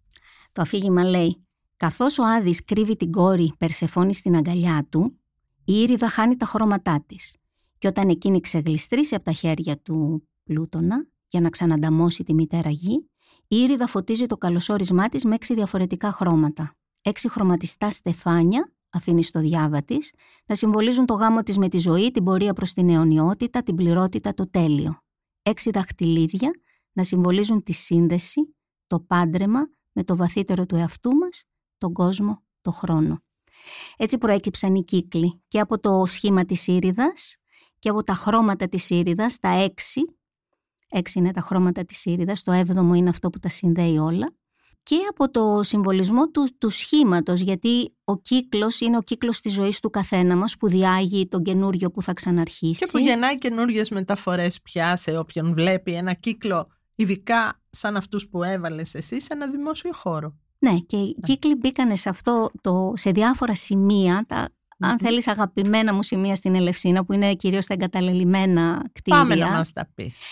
Το 0.53 0.63
αφήγημα 0.63 1.05
λέει 1.05 1.47
«Καθώς 1.77 2.19
ο 2.19 2.25
Άδης 2.25 2.65
κρύβει 2.65 2.97
την 2.97 3.11
κόρη 3.11 3.53
Περσεφόνη 3.59 4.15
στην 4.15 4.37
αγκαλιά 4.37 4.87
του, 4.91 5.19
η 5.65 5.73
Ήριδα 5.81 6.09
χάνει 6.09 6.37
τα 6.37 6.47
χρώματά 6.47 7.05
της 7.07 7.37
και 7.79 7.87
όταν 7.87 8.09
εκείνη 8.09 8.41
ξεγλιστρήσει 8.41 9.15
από 9.15 9.25
τα 9.25 9.33
χέρια 9.33 9.79
του 9.79 10.29
Πλούτονα 10.45 11.07
για 11.29 11.41
να 11.41 11.51
ξανανταμώσει 11.51 12.23
τη 12.25 12.35
μητέρα 12.35 12.71
γη, 12.71 13.11
η 13.49 13.57
Ήριδα 13.57 13.87
φωτίζει 13.87 14.27
το 14.27 14.37
καλωσόρισμά 14.37 15.09
της 15.09 15.25
με 15.25 15.35
έξι 15.35 15.55
διαφορετικά 15.55 16.13
χρώματα. 16.13 16.75
Έξι 17.03 17.31
χρωματιστά 17.31 17.91
στεφάνια 17.91 18.73
αφήνεις 18.97 19.27
στο 19.27 19.41
διάβα 19.41 19.83
της, 19.83 20.13
να 20.47 20.55
συμβολίζουν 20.55 21.07
το 21.07 21.15
γάμο 21.15 21.43
της 21.43 21.59
με 21.59 21.69
τη 21.69 21.79
ζωή, 21.79 22.11
την 22.11 22.25
πορεία 22.25 22.53
προς 22.53 22.73
την 22.73 22.89
αιωνιότητα, 22.89 23.63
την 23.63 23.75
πληρότητα, 23.75 24.35
το 24.35 24.51
τέλειο. 24.51 25.01
Έξι 25.43 25.71
δαχτυλίδια 25.71 26.51
να 26.93 27.03
συμβολίζουν 27.03 27.63
τη 27.63 27.73
σύνδεση, 27.73 28.57
το 28.87 29.01
πάντρεμα 29.01 29.61
με 29.93 30.05
το 30.05 30.17
βαθύτερο 30.17 30.67
του 30.67 30.77
εαυτού 30.77 31.11
μας, 31.13 31.45
τον 31.79 31.93
κόσμο, 31.93 32.43
το 32.61 32.71
χρόνο. 32.71 33.23
Έτσι 33.97 34.19
προέκυψαν 34.19 34.75
οι 34.75 34.85
κύκλοι 34.85 35.43
και 35.49 35.61
από 35.61 35.79
το 35.81 36.05
σχήμα 36.07 36.45
της 36.45 36.67
ήριδας 36.67 37.37
και 37.79 37.89
από 37.89 38.03
τα 38.03 38.15
χρώματα 38.15 38.69
της 38.69 38.91
ήριδας, 38.91 39.39
τα 39.39 39.49
έξι, 39.49 40.01
έξι 40.89 41.19
είναι 41.19 41.31
τα 41.31 41.41
χρώματα 41.41 41.85
της 41.85 42.05
ήριδας, 42.05 42.43
το 42.43 42.53
έβδομο 42.53 42.95
είναι 42.95 43.09
αυτό 43.09 43.31
που 43.31 43.39
τα 43.39 43.49
συνδέει 43.49 43.99
όλα, 43.99 44.35
και 44.87 44.97
από 45.09 45.31
το 45.31 45.61
συμβολισμό 45.63 46.29
του, 46.31 46.49
του 46.59 46.69
σχήματος, 46.69 47.41
γιατί 47.41 47.95
ο 48.05 48.19
κύκλος 48.19 48.81
είναι 48.81 48.97
ο 48.97 49.03
κύκλος 49.03 49.41
της 49.41 49.53
ζωής 49.53 49.81
του 49.81 49.91
καθένα 49.91 50.37
μας 50.37 50.57
που 50.57 50.69
διάγει 50.69 51.29
τον 51.29 51.43
καινούριο 51.43 51.91
που 51.91 52.03
θα 52.03 52.13
ξαναρχίσει. 52.13 52.85
Και 52.85 52.91
που 52.93 52.99
γεννάει 52.99 53.39
καινούριες 53.39 53.91
μεταφορές 53.91 54.61
πια 54.61 54.97
σε 54.97 55.19
όποιον 55.19 55.55
βλέπει 55.55 55.93
ένα 55.93 56.13
κύκλο, 56.13 56.69
ειδικά 56.95 57.63
σαν 57.71 57.97
αυτούς 57.97 58.29
που 58.29 58.43
έβαλες 58.43 58.95
εσύ, 58.95 59.21
σε 59.21 59.33
ένα 59.33 59.47
δημόσιο 59.47 59.91
χώρο. 59.93 60.37
Ναι, 60.59 60.79
και 60.79 60.97
οι 60.97 61.17
ναι. 61.19 61.35
κύκλοι 61.35 61.55
μπήκαν 61.55 61.97
σε, 61.97 62.09
αυτό 62.09 62.51
το, 62.61 62.93
σε 62.97 63.11
διάφορα 63.11 63.55
σημεία, 63.55 64.25
τα, 64.29 64.49
αν 64.79 64.99
θέλεις 64.99 65.29
αγαπημένα 65.29 65.95
μου 65.95 66.03
σημεία 66.03 66.35
στην 66.35 66.55
Ελευσίνα, 66.55 67.05
που 67.05 67.13
είναι 67.13 67.35
κυρίως 67.35 67.67
τα 67.67 67.75
εγκαταλελειμμένα 67.75 68.85
κτίρια. 68.93 69.21
Πάμε 69.21 69.35
να 69.35 69.51
μας 69.51 69.73
τα 69.73 69.89
πεις. 69.95 70.23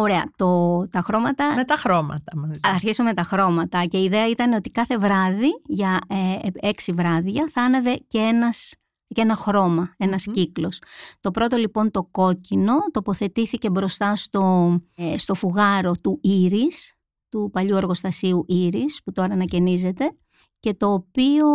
Ωραία, 0.00 0.30
το, 0.36 0.88
τα 0.88 1.00
χρώματα... 1.00 1.54
Με 1.54 1.64
τα 1.64 1.76
χρώματα 1.76 2.36
μαζί. 2.36 2.60
Αρχίσω 2.62 3.02
με 3.02 3.14
τα 3.14 3.22
χρώματα 3.22 3.84
και 3.84 3.98
η 3.98 4.04
ιδέα 4.04 4.28
ήταν 4.28 4.52
ότι 4.52 4.70
κάθε 4.70 4.98
βράδυ, 4.98 5.62
για 5.66 5.98
ε, 6.08 6.48
έξι 6.68 6.92
βράδια, 6.92 7.48
θα 7.52 7.62
άναβε 7.62 8.00
και 8.06 8.18
ένας 8.18 8.74
και 9.06 9.20
ένα 9.20 9.34
χρώμα, 9.34 9.94
ένας 9.96 10.24
κύκλος. 10.32 10.82
Το 11.20 11.30
πρώτο 11.30 11.56
λοιπόν 11.56 11.90
το 11.90 12.02
κόκκινο 12.10 12.74
τοποθετήθηκε 12.90 13.70
μπροστά 13.70 14.16
στο, 14.16 14.74
ε, 14.96 15.18
στο 15.18 15.34
φουγάρο 15.34 15.92
του 16.02 16.18
Ήρης, 16.22 16.94
του 17.28 17.50
παλιού 17.52 17.76
εργοστασίου 17.76 18.44
Ήρης, 18.48 19.00
που 19.04 19.12
τώρα 19.12 19.32
ανακαινίζεται 19.32 20.16
και 20.60 20.74
το 20.74 20.92
οποίο 20.92 21.46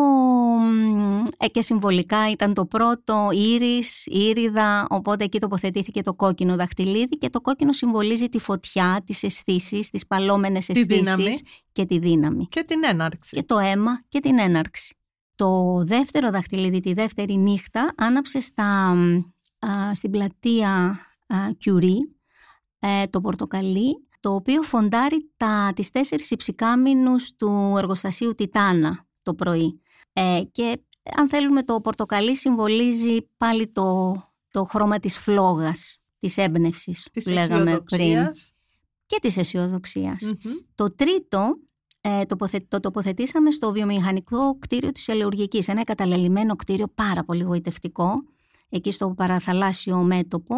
ε, 1.37 1.47
και 1.47 1.61
συμβολικά 1.61 2.29
ήταν 2.29 2.53
το 2.53 2.65
πρώτο 2.65 3.29
ήρης, 3.31 4.05
ήριδα, 4.05 4.87
οπότε 4.89 5.23
εκεί 5.23 5.39
τοποθετήθηκε 5.39 6.01
το 6.01 6.13
κόκκινο 6.13 6.55
δαχτυλίδι 6.55 7.17
και 7.17 7.29
το 7.29 7.41
κόκκινο 7.41 7.71
συμβολίζει 7.71 8.29
τη 8.29 8.39
φωτιά, 8.39 9.01
τις 9.05 9.23
αισθήσεις, 9.23 9.89
τις 9.89 10.07
παλόμενες 10.07 10.69
αισθήσεις 10.69 11.41
και 11.71 11.85
τη 11.85 11.99
δύναμη. 11.99 12.47
Και 12.49 12.63
την 12.63 12.83
έναρξη. 12.83 13.35
Και 13.35 13.43
το 13.43 13.57
αίμα 13.57 14.03
και 14.09 14.19
την 14.19 14.39
έναρξη. 14.39 14.97
Το 15.35 15.83
δεύτερο 15.83 16.29
δαχτυλίδι, 16.29 16.79
τη 16.79 16.93
δεύτερη 16.93 17.37
νύχτα, 17.37 17.93
άναψε 17.97 18.39
στα, 18.39 18.95
στην 19.93 20.11
πλατεία 20.11 20.99
Κιουρί, 21.57 22.15
ε, 22.79 23.07
το 23.07 23.21
πορτοκαλί, 23.21 24.07
το 24.23 24.33
οποίο 24.33 24.61
φοντάρει 24.61 25.31
τα, 25.37 25.71
τις 25.75 25.89
τέσσερις 25.89 26.31
υψηκάμινους 26.31 27.35
του 27.35 27.73
εργοστασίου 27.77 28.35
Τιτάνα 28.35 29.07
το 29.21 29.33
πρωί. 29.33 29.81
Ε, 30.13 30.41
και 30.51 30.81
αν 31.15 31.29
θέλουμε 31.29 31.63
το 31.63 31.81
πορτοκαλί 31.81 32.35
συμβολίζει 32.35 33.29
πάλι 33.37 33.67
το, 33.67 34.15
το 34.51 34.63
χρώμα 34.63 34.99
της 34.99 35.17
φλόγας, 35.17 36.01
της 36.19 36.37
έμπνευσης 36.37 37.07
που 37.13 37.29
λέγαμε 37.29 37.79
πριν. 37.79 38.31
Και 39.05 39.19
της 39.21 39.37
αισιοδοξια 39.37 40.17
Το 40.75 40.95
τρίτο 40.95 41.59
ε, 42.01 42.25
το 42.67 42.79
τοποθετήσαμε 42.79 43.51
στο 43.51 43.71
βιομηχανικό 43.71 44.57
κτίριο 44.59 44.91
της 44.91 45.07
Ελεουργικής, 45.07 45.67
ένα 45.67 45.83
καταλελειμμένο 45.83 46.55
κτίριο 46.55 46.87
πάρα 46.95 47.23
πολύ 47.23 47.43
γοητευτικό, 47.43 48.23
εκεί 48.69 48.91
στο 48.91 49.13
παραθαλάσσιο 49.17 49.97
μέτωπο, 49.97 50.55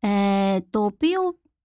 ε, 0.00 0.58
το 0.70 0.84
οποίο 0.84 1.20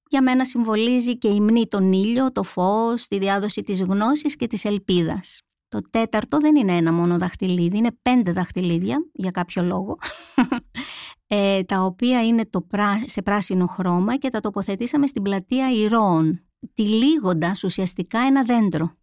για 0.10 0.22
μένα 0.22 0.46
συμβολίζει 0.46 1.18
και 1.18 1.28
υμνεί 1.28 1.68
τον 1.68 1.94
ήλιο, 1.94 2.32
το 2.32 2.44
φως, 2.44 3.08
τη 3.08 3.18
διάδοση 3.18 3.62
της 3.62 3.82
γνώσης 3.82 4.36
και 4.36 4.48
της 4.48 4.66
ελπίδας. 4.66 5.42
Το 5.68 5.82
τέταρτο 5.90 6.38
δεν 6.38 6.56
είναι 6.56 6.76
ένα 6.76 6.94
μόνο 6.94 7.18
δαχτυλίδι, 7.18 7.78
είναι 7.78 7.98
πέντε 8.02 8.32
δαχτυλίδια 8.32 9.10
για 9.14 9.32
κάποιο 9.32 9.64
λόγο, 9.64 9.98
ε, 11.28 11.64
τα 11.64 11.82
οποία 11.82 12.26
είναι 12.26 12.46
το 12.46 12.68
σε 13.06 13.22
πράσινο 13.22 13.66
χρώμα 13.66 14.18
και 14.18 14.30
τα 14.30 14.40
τοποθετήσαμε 14.40 15.08
στην 15.08 15.22
πλατεία 15.22 15.72
Ηρώων, 15.72 16.46
τυλίγοντας 16.74 17.64
ουσιαστικά 17.64 18.20
ένα 18.20 18.44
δέντρο 18.44 18.96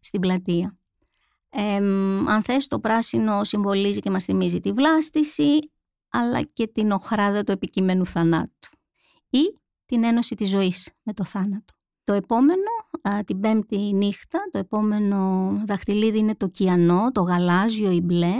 στην 0.00 0.20
πλατεία. 0.20 0.78
Ε, 1.50 1.76
αν 2.26 2.42
θες 2.42 2.66
το 2.66 2.80
πράσινο 2.80 3.44
συμβολίζει 3.44 4.00
και 4.00 4.10
μας 4.10 4.24
θυμίζει 4.24 4.60
τη 4.60 4.72
βλάστηση, 4.72 5.70
αλλά 6.10 6.42
και 6.42 6.66
την 6.66 6.90
οχράδα 6.90 7.44
του 7.44 7.52
επικείμενου 7.52 8.06
θανάτου. 8.06 8.68
Ή 9.30 9.58
την 9.86 10.04
ένωση 10.04 10.34
της 10.34 10.48
ζωής 10.48 10.92
με 11.02 11.12
το 11.12 11.24
θάνατο. 11.24 11.74
Το 12.04 12.12
επόμενο, 12.12 12.70
την 13.24 13.40
πέμπτη 13.40 13.76
νύχτα, 13.76 14.38
το 14.50 14.58
επόμενο 14.58 15.50
δαχτυλίδι 15.66 16.18
είναι 16.18 16.34
το 16.34 16.48
κιανό, 16.48 17.12
το 17.12 17.20
γαλάζιο 17.20 17.90
ή 17.90 18.00
μπλε, 18.00 18.34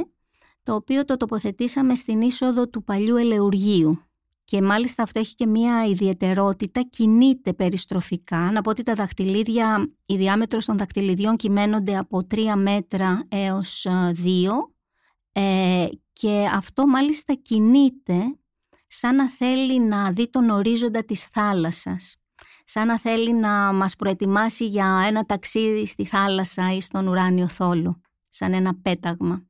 το 0.63 0.75
οποίο 0.75 1.05
το 1.05 1.17
τοποθετήσαμε 1.17 1.95
στην 1.95 2.21
είσοδο 2.21 2.69
του 2.69 2.85
παλιού 2.85 3.17
ελεουργείου. 3.17 4.01
Και 4.45 4.63
μάλιστα 4.63 5.03
αυτό 5.03 5.21
έχει 5.21 5.35
και 5.35 5.47
μία 5.47 5.87
ιδιαιτερότητα, 5.87 6.83
κινείται 6.83 7.53
περιστροφικά. 7.53 8.51
Να 8.53 8.61
πω 8.61 8.71
ότι 8.71 8.83
τα 8.83 8.95
δαχτυλίδια, 8.95 9.93
η 10.07 10.17
διάμετρος 10.17 10.65
των 10.65 10.79
δαχτυλιδιών 10.79 11.37
κυμαίνονται 11.37 11.97
από 11.97 12.27
3 12.35 12.55
μέτρα 12.57 13.23
έως 13.29 13.87
2 13.89 14.71
ε, 15.33 15.87
και 16.13 16.45
αυτό 16.53 16.87
μάλιστα 16.87 17.35
κινείται 17.35 18.39
σαν 18.99 19.15
να 19.15 19.31
θέλει 19.31 19.81
να 19.81 20.13
δει 20.13 20.31
τον 20.31 20.51
ορίζοντα 20.51 21.05
της 21.05 21.25
θάλασσας, 21.25 22.17
σαν 22.65 22.87
να 22.87 22.99
θέλει 22.99 23.33
να 23.33 23.73
μας 23.73 23.97
προετοιμάσει 23.97 24.67
για 24.67 25.05
ένα 25.07 25.25
ταξίδι 25.25 25.87
στη 25.87 26.05
θάλασσα 26.05 26.75
ή 26.75 26.81
στον 26.81 27.07
ουράνιο 27.07 27.49
θόλο, 27.49 28.01
σαν 28.29 28.53
ένα 28.53 28.75
πέταγμα. 28.83 29.47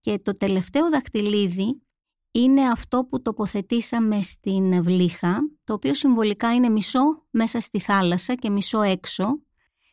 Και 0.00 0.18
το 0.18 0.36
τελευταίο 0.36 0.90
δαχτυλίδι 0.90 1.82
είναι 2.30 2.62
αυτό 2.62 3.04
που 3.04 3.22
τοποθετήσαμε 3.22 4.22
στην 4.22 4.82
Βλήχα, 4.82 5.38
το 5.64 5.72
οποίο 5.72 5.94
συμβολικά 5.94 6.54
είναι 6.54 6.68
μισό 6.68 7.26
μέσα 7.30 7.60
στη 7.60 7.80
θάλασσα 7.80 8.34
και 8.34 8.50
μισό 8.50 8.82
έξω, 8.82 9.42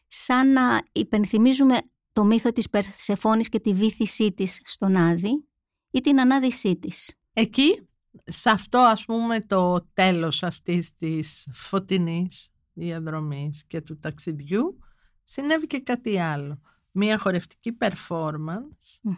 σαν 0.08 0.52
να 0.52 0.82
υπενθυμίζουμε 0.92 1.78
το 2.14 2.24
μύθο 2.24 2.52
της 2.52 2.70
Περσεφόνης 2.70 3.50
και 3.50 3.60
τη 3.60 3.74
βήθησή 3.74 4.32
της 4.32 4.60
στον 4.64 4.96
Άδη 4.96 5.48
ή 5.92 6.02
την 6.02 6.20
ανάδυσή 6.20 6.76
της. 6.76 7.16
Εκεί 7.34 7.88
σε 8.24 8.50
αυτό 8.50 8.78
ας 8.78 9.06
πούμε 9.06 9.40
το 9.40 9.82
τέλος 9.94 10.44
αυτής 10.44 10.94
της 10.94 11.48
φωτεινής 11.52 12.50
διαδρομής 12.74 13.66
και 13.68 13.82
του 13.82 14.00
ταξιδιού 14.00 14.80
συνέβη 15.24 15.68
και 15.68 15.80
κάτι 15.80 16.20
άλλο. 16.20 16.62
Μία 16.92 17.18
χορευτική 17.18 17.78
performance 17.80 19.12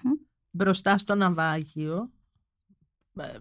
μπροστά 0.50 0.98
στο 0.98 1.16
ναυάγιο 1.16 2.12
ε, 3.16 3.38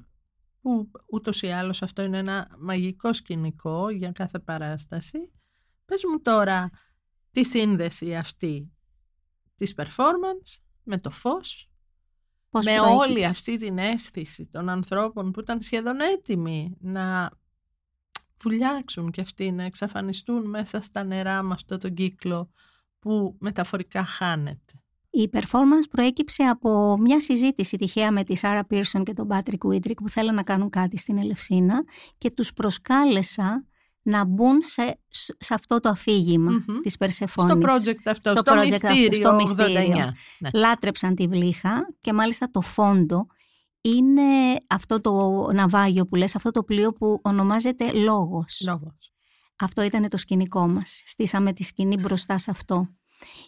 που 0.61 0.91
ούτως 1.07 1.43
ή 1.43 1.51
άλλως 1.51 1.83
αυτό 1.83 2.03
είναι 2.03 2.19
ένα 2.19 2.57
μαγικό 2.59 3.13
σκηνικό 3.13 3.91
για 3.91 4.13
κάθε 4.13 4.39
παράσταση. 4.39 5.33
Πες 5.85 6.05
μου 6.11 6.21
τώρα 6.21 6.71
τη 7.31 7.45
σύνδεση 7.45 8.17
αυτή 8.17 8.73
της 9.55 9.75
performance 9.77 10.63
με 10.83 10.99
το 10.99 11.11
φως 11.11 11.71
με 12.65 12.81
όλη 12.81 13.25
αυτή 13.25 13.57
την 13.57 13.79
αίσθηση 13.79 14.49
των 14.51 14.69
ανθρώπων 14.69 15.31
που 15.31 15.41
ήταν 15.41 15.63
σχεδόν 15.63 16.01
έτοιμοι 16.01 16.77
να 16.81 17.31
βουλιάξουν 18.43 19.11
και 19.11 19.21
αυτοί 19.21 19.51
να 19.51 19.63
εξαφανιστούν 19.63 20.49
μέσα 20.49 20.81
στα 20.83 21.05
νερά 21.05 21.43
με 21.43 21.53
αυτό 21.55 21.79
τον 21.79 21.95
κύκλο 21.95 22.51
που 22.99 23.37
μεταφορικά 23.41 24.05
χάνεται. 24.05 24.73
Η 25.11 25.31
performance 25.33 25.89
προέκυψε 25.91 26.43
από 26.43 26.97
μια 27.01 27.21
συζήτηση 27.21 27.77
τυχαία 27.77 28.11
με 28.11 28.25
τη 28.25 28.37
Σάρα 28.37 28.65
Πίρσον 28.65 29.05
και 29.05 29.13
τον 29.13 29.27
Πάτρικ 29.27 29.67
Βίντριγκ 29.67 30.01
που 30.01 30.09
θέλαν 30.09 30.35
να 30.35 30.43
κάνουν 30.43 30.71
κάτι 30.71 30.97
στην 30.97 31.19
Ελευσίνα 31.19 31.85
και 32.19 32.31
τους 32.31 32.53
προσκάλεσα 32.53 33.67
να 34.05 34.25
μπουν 34.25 34.63
σε, 34.63 35.01
σε 35.39 35.55
αυτό 35.55 35.81
το 35.81 35.89
αφήγημα 35.89 36.53
mm-hmm. 36.53 36.79
της 36.83 36.97
Περσεφόνης. 36.97 37.53
Στο 37.53 37.61
project 37.61 38.03
αυτό, 38.05 38.31
στο, 38.31 38.41
στο 38.41 38.53
project 38.53 38.71
μυστήριο, 38.71 39.19
στο 39.19 39.35
μυστήριο. 39.35 40.13
Ναι. 40.39 40.51
Λάτρεψαν 40.55 41.15
τη 41.15 41.27
Βλύχα 41.27 41.95
και 42.01 42.13
μάλιστα 42.13 42.51
το 42.51 42.61
φόντο 42.61 43.27
είναι 43.81 44.23
αυτό 44.67 45.01
το 45.01 45.13
ναυάγιο 45.53 46.07
που 46.07 46.17
λες, 46.17 46.37
αυτό 46.37 46.51
το 46.51 46.63
πλοίο 46.63 46.93
που 46.93 47.21
ονομάζεται 47.23 47.93
Λόγος. 47.93 48.63
Λόγος. 48.67 49.13
Αυτό 49.59 49.83
ήταν 49.83 50.09
το 50.09 50.17
σκηνικό 50.17 50.67
μας. 50.69 51.03
Στήσαμε 51.07 51.53
τη 51.53 51.63
σκηνή 51.63 51.97
μπροστά 51.97 52.39
σε 52.39 52.51
αυτό. 52.51 52.89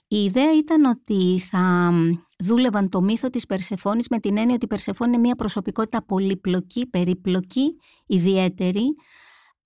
Η 0.09 0.25
ιδέα 0.25 0.57
ήταν 0.57 0.85
ότι 0.85 1.41
θα 1.51 1.93
δούλευαν 2.39 2.89
το 2.89 3.01
μύθο 3.01 3.31
της 3.31 3.47
Περσεφόνης 3.47 4.09
με 4.09 4.21
την 4.21 4.37
έννοια 4.37 4.55
ότι 4.55 4.65
η 4.65 4.69
Περσεφόνη 4.69 5.11
είναι 5.11 5.21
μια 5.21 5.35
προσωπικότητα 5.35 6.05
πολύπλοκη, 6.05 6.87
περιπλοκή, 6.87 7.77
ιδιαίτερη, 8.07 8.85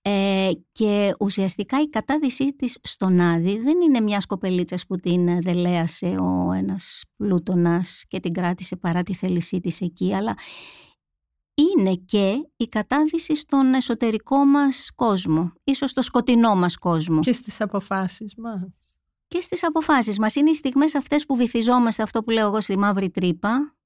ε, 0.02 0.50
και 0.73 1.14
ουσιαστικά 1.21 1.80
η 1.80 1.88
κατάδυσή 1.88 2.54
της 2.57 2.78
στον 2.83 3.21
Άδη 3.21 3.59
δεν 3.59 3.80
είναι 3.80 4.00
μιας 4.00 4.26
κοπελίτσας 4.26 4.87
που 4.87 4.97
την 4.97 5.42
δελέασε 5.42 6.07
ο 6.07 6.52
ένας 6.52 7.04
πλούτονας 7.16 8.04
και 8.09 8.21
την 8.21 8.33
κράτησε 8.33 8.76
παρά 8.76 9.02
τη 9.02 9.14
θέλησή 9.14 9.61
της 9.61 9.80
εκεί, 9.80 10.14
αλλά 10.14 10.35
είναι 11.54 11.95
και 11.95 12.50
η 12.57 12.69
κατάδυση 12.69 13.37
στον 13.37 13.75
εσωτερικό 13.75 14.45
μας 14.45 14.90
κόσμο, 14.95 15.52
ίσως 15.64 15.90
στο 15.90 16.02
σκοτεινό 16.02 16.54
μας 16.54 16.76
κόσμο. 16.76 17.21
Και 17.21 17.33
στις 17.33 17.61
αποφάσεις 17.61 18.35
μας. 18.37 18.99
Και 19.28 19.40
στις 19.40 19.64
αποφάσεις 19.64 20.19
μας. 20.19 20.35
Είναι 20.35 20.50
οι 20.50 20.54
στιγμές 20.54 20.95
αυτές 20.95 21.26
που 21.26 21.37
βυθιζόμαστε 21.37 22.02
αυτό 22.02 22.23
που 22.23 22.30
λέω 22.30 22.47
εγώ 22.47 22.61
στη 22.61 22.78
μαύρη 22.78 23.11
τρύπα 23.11 23.76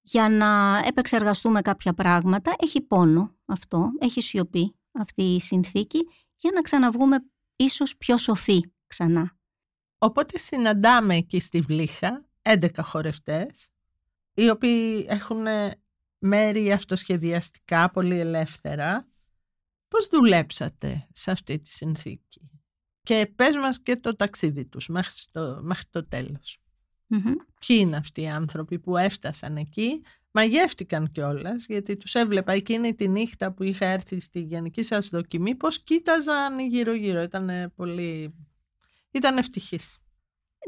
για 0.00 0.28
να 0.28 0.80
επεξεργαστούμε 0.86 1.60
κάποια 1.60 1.94
πράγματα. 1.94 2.54
Έχει 2.58 2.80
πόνο 2.80 3.34
αυτό, 3.46 3.88
έχει 3.98 4.20
σιωπή 4.20 4.74
αυτή 4.92 5.22
η 5.22 5.40
συνθήκη 5.40 5.98
για 6.36 6.50
να 6.54 6.60
ξαναβγούμε 6.60 7.16
ίσως 7.56 7.96
πιο 7.96 8.16
σοφοί 8.16 8.60
ξανά. 8.86 9.36
Οπότε 9.98 10.38
συναντάμε 10.38 11.16
εκεί 11.16 11.40
στη 11.40 11.60
Βλήχα 11.60 12.26
11 12.42 12.68
χορευτές 12.82 13.68
οι 14.34 14.50
οποίοι 14.50 15.06
έχουν 15.08 15.46
μέρη 16.18 16.72
αυτοσχεδιαστικά 16.72 17.90
πολύ 17.90 18.18
ελεύθερα. 18.18 19.06
Πώς 19.88 20.06
δουλέψατε 20.06 21.08
σε 21.12 21.30
αυτή 21.30 21.60
τη 21.60 21.70
συνθήκη; 21.70 22.50
Και 23.02 23.32
πες 23.36 23.54
μας 23.54 23.82
και 23.82 23.96
το 23.96 24.16
ταξίδι 24.16 24.66
τους 24.66 24.88
μέχρι 24.88 25.14
το, 25.32 25.60
μέχρι 25.62 25.86
το 25.90 26.08
τελος 26.08 26.62
Ποιοι 27.66 27.76
είναι 27.80 27.96
αυτοί 27.96 28.20
οι 28.20 28.28
άνθρωποι 28.28 28.78
που 28.78 28.96
έφτασαν 28.96 29.56
εκεί, 29.56 30.02
μαγεύτηκαν 30.32 31.10
κιόλας, 31.12 31.66
γιατί 31.66 31.96
τους 31.96 32.14
έβλεπα 32.14 32.52
εκείνη 32.52 32.94
τη 32.94 33.08
νύχτα 33.08 33.52
που 33.52 33.62
είχα 33.62 33.86
έρθει 33.86 34.20
στη 34.20 34.40
γενική 34.40 34.82
σας 34.82 35.08
δοκιμή, 35.08 35.54
πώς 35.54 35.82
κοίταζαν 35.82 36.58
γύρω-γύρω. 36.58 37.22
Ήταν 37.22 37.72
πολύ... 37.76 38.34
Ήταν 39.10 39.36
ευτυχής. 39.36 39.96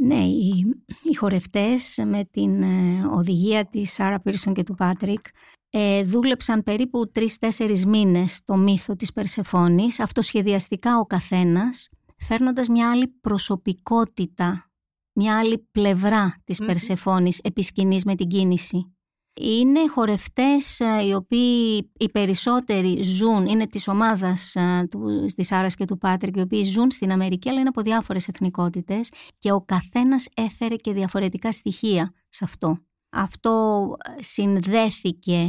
Ναι, 0.01 0.25
οι, 0.25 0.65
οι 1.03 1.15
χορευτές 1.15 2.03
με 2.07 2.25
την 2.25 2.63
ε, 2.63 3.07
οδηγία 3.07 3.67
της 3.67 3.93
Σάρα 3.93 4.21
Πίρσον 4.21 4.55
και 4.55 4.63
του 4.63 4.75
Πάτρικ 4.75 5.27
ε, 5.71 6.03
δούλεψαν 6.03 6.63
περίπου 6.63 7.11
τρεις-τέσσερις 7.11 7.87
μήνες 7.87 8.41
το 8.45 8.57
μύθο 8.57 8.97
της 8.97 9.13
Περσεφόνης, 9.13 10.01
αυτοσχεδιαστικά 10.01 10.99
ο 10.99 11.07
καθένας, 11.07 11.89
φέρνοντας 12.19 12.69
μια 12.69 12.91
άλλη 12.91 13.09
προσωπικότητα, 13.09 14.71
μια 15.13 15.39
άλλη 15.39 15.59
πλευρά 15.71 16.43
της 16.45 16.63
mm. 16.63 16.67
Περσεφόνης 16.67 17.39
επισκηνής 17.39 18.05
με 18.05 18.15
την 18.15 18.29
κίνηση. 18.29 18.94
Είναι 19.41 19.89
χορευτές 19.89 20.81
ε, 20.81 21.05
οι 21.07 21.15
οποίοι 21.15 21.91
οι 21.99 22.11
περισσότεροι 22.11 23.03
ζουν, 23.03 23.47
είναι 23.47 23.67
της 23.67 23.89
ομάδας 23.89 24.55
ε, 24.55 24.89
του, 24.91 25.25
της 25.37 25.53
Άρας 25.53 25.75
και 25.75 25.85
του 25.85 25.99
Πάτρικ, 25.99 26.37
οι 26.37 26.41
οποίοι 26.41 26.63
ζουν 26.63 26.91
στην 26.91 27.13
Αμερική 27.13 27.49
αλλά 27.49 27.59
είναι 27.59 27.69
από 27.69 27.83
διάφορες 27.83 28.29
εθνικότητες 28.29 29.11
και 29.39 29.53
ο 29.53 29.61
καθένας 29.61 30.29
έφερε 30.35 30.75
και 30.77 30.93
διαφορετικά 30.93 31.53
στοιχεία 31.53 32.13
σε 32.29 32.45
αυτό. 32.45 32.79
Αυτό 33.11 33.95
ε, 34.19 34.23
συνδέθηκε 34.23 35.49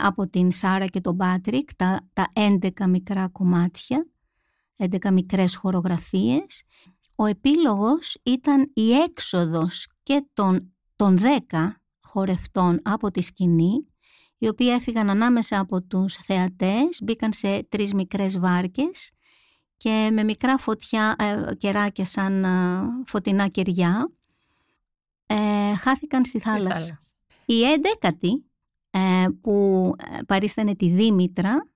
από 0.00 0.28
την 0.28 0.50
Σάρα 0.50 0.86
και 0.86 1.00
τον 1.00 1.16
Πάτρικ, 1.16 1.74
τα, 1.74 2.08
τα 2.12 2.32
11 2.34 2.86
μικρά 2.88 3.28
κομμάτια, 3.28 4.06
11 4.76 5.10
μικρές 5.12 5.56
χορογραφίες. 5.56 6.62
Ο 7.16 7.26
επίλογος 7.26 8.16
ήταν 8.22 8.70
η 8.74 8.92
έξοδος 8.92 9.86
και 10.02 10.26
των, 10.32 10.74
των 10.96 11.18
10 11.50 11.68
χορευτών 12.04 12.80
από 12.82 13.10
τη 13.10 13.20
σκηνή, 13.20 13.86
οι 14.38 14.48
οποίοι 14.48 14.68
έφυγαν 14.70 15.10
ανάμεσα 15.10 15.58
από 15.58 15.82
τους 15.82 16.14
θεατές, 16.14 17.00
μπήκαν 17.02 17.32
σε 17.32 17.62
τρεις 17.62 17.94
μικρές 17.94 18.38
βάρκες 18.38 19.10
και 19.76 20.08
με 20.12 20.22
μικρά 20.22 20.58
φωτιά, 20.58 21.16
ε, 21.18 21.54
κεράκια 21.54 22.04
σαν 22.04 22.44
ε, 22.44 22.80
φωτεινά 23.06 23.48
κεριά, 23.48 24.12
ε, 25.26 25.74
χάθηκαν 25.74 26.24
στη 26.24 26.40
θάλασσα. 26.40 26.98
Η 27.44 27.62
έντεκατη 27.62 28.44
ε, 28.90 29.26
που 29.40 29.92
ε, 29.98 30.22
παρίστανε 30.22 30.74
τη 30.74 30.88
Δήμητρα 30.88 31.68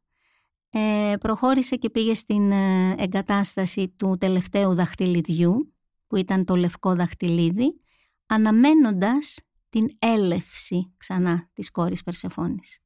προχώρησε 1.21 1.77
και 1.77 1.91
πήγε 1.91 2.15
στην 2.15 2.53
εγκατάσταση 2.97 3.89
του 3.89 4.17
τελευταίου 4.21 4.75
δαχτυλιδιού 4.75 5.75
που 6.07 6.17
ήταν 6.17 6.45
το 6.45 6.57
λευκό 6.57 6.95
δαχτυλίδι 6.95 7.81
αναμένοντας 8.27 9.39
την 9.69 9.89
έλευση 9.99 10.95
ξανά 10.97 11.49
της 11.53 11.71
κόρης 11.71 12.03
Περσεφόνης. 12.03 12.81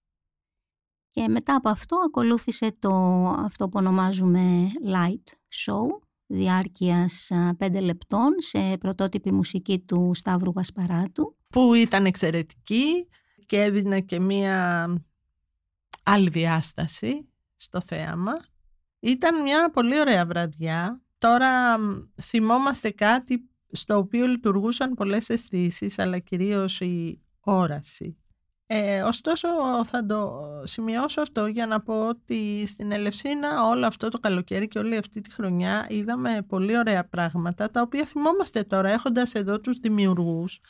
Και 1.10 1.28
μετά 1.28 1.54
από 1.54 1.68
αυτό 1.68 1.96
ακολούθησε 2.06 2.76
το 2.78 2.90
αυτό 3.28 3.64
που 3.68 3.78
ονομάζουμε 3.78 4.70
light 4.86 5.32
show, 5.66 5.86
διάρκειας 6.26 7.30
πέντε 7.58 7.80
λεπτών 7.80 8.30
σε 8.38 8.76
πρωτότυπη 8.78 9.32
μουσική 9.32 9.78
του 9.78 10.10
Σταύρου 10.14 10.52
Γασπαράτου. 10.56 11.36
Που 11.48 11.74
ήταν 11.74 12.06
εξαιρετική 12.06 13.08
και 13.46 13.62
έδινε 13.62 14.00
και 14.00 14.20
μία 14.20 14.86
άλλη 16.02 16.28
διάσταση 16.28 17.28
στο 17.56 17.80
θέαμα. 17.80 18.32
Ήταν 19.00 19.42
μια 19.42 19.70
πολύ 19.70 20.00
ωραία 20.00 20.26
βραδιά. 20.26 21.02
Τώρα 21.18 21.78
θυμόμαστε 22.22 22.90
κάτι 22.90 23.50
στο 23.72 23.96
οποίο 23.96 24.26
λειτουργούσαν 24.26 24.94
πολλές 24.94 25.28
αισθήσεις, 25.28 25.98
αλλά 25.98 26.18
κυρίως 26.18 26.80
η 26.80 27.20
όραση. 27.40 28.16
Ε, 28.74 29.02
ωστόσο 29.02 29.48
θα 29.84 30.06
το 30.06 30.42
σημειώσω 30.64 31.20
αυτό 31.20 31.46
για 31.46 31.66
να 31.66 31.80
πω 31.80 32.08
ότι 32.08 32.66
στην 32.66 32.92
Ελευσίνα 32.92 33.68
όλο 33.68 33.86
αυτό 33.86 34.08
το 34.08 34.18
καλοκαίρι 34.18 34.68
και 34.68 34.78
όλη 34.78 34.96
αυτή 34.96 35.20
τη 35.20 35.30
χρονιά 35.30 35.86
είδαμε 35.88 36.42
πολύ 36.48 36.78
ωραία 36.78 37.08
πράγματα 37.08 37.70
τα 37.70 37.80
οποία 37.80 38.04
θυμόμαστε 38.04 38.62
τώρα 38.62 38.92
έχοντας 38.92 39.34
εδώ 39.34 39.60
τους 39.60 39.78
δημιουργούς 39.78 40.60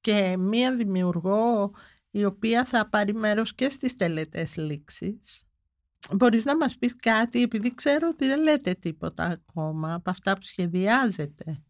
και 0.00 0.36
μία 0.38 0.76
δημιουργό 0.76 1.72
η 2.10 2.24
οποία 2.24 2.64
θα 2.64 2.88
πάρει 2.88 3.14
μέρος 3.14 3.54
και 3.54 3.70
στις 3.70 3.96
τελετές 3.96 4.56
λήξης. 4.56 5.42
Μπορείς 6.12 6.44
να 6.44 6.56
μας 6.56 6.78
πεις 6.78 6.96
κάτι 6.96 7.42
επειδή 7.42 7.74
ξέρω 7.74 8.08
ότι 8.08 8.26
δεν 8.26 8.42
λέτε 8.42 8.74
τίποτα 8.74 9.24
ακόμα 9.24 9.94
από 9.94 10.10
αυτά 10.10 10.32
που 10.32 10.42
σχεδιάζετε 10.42 11.62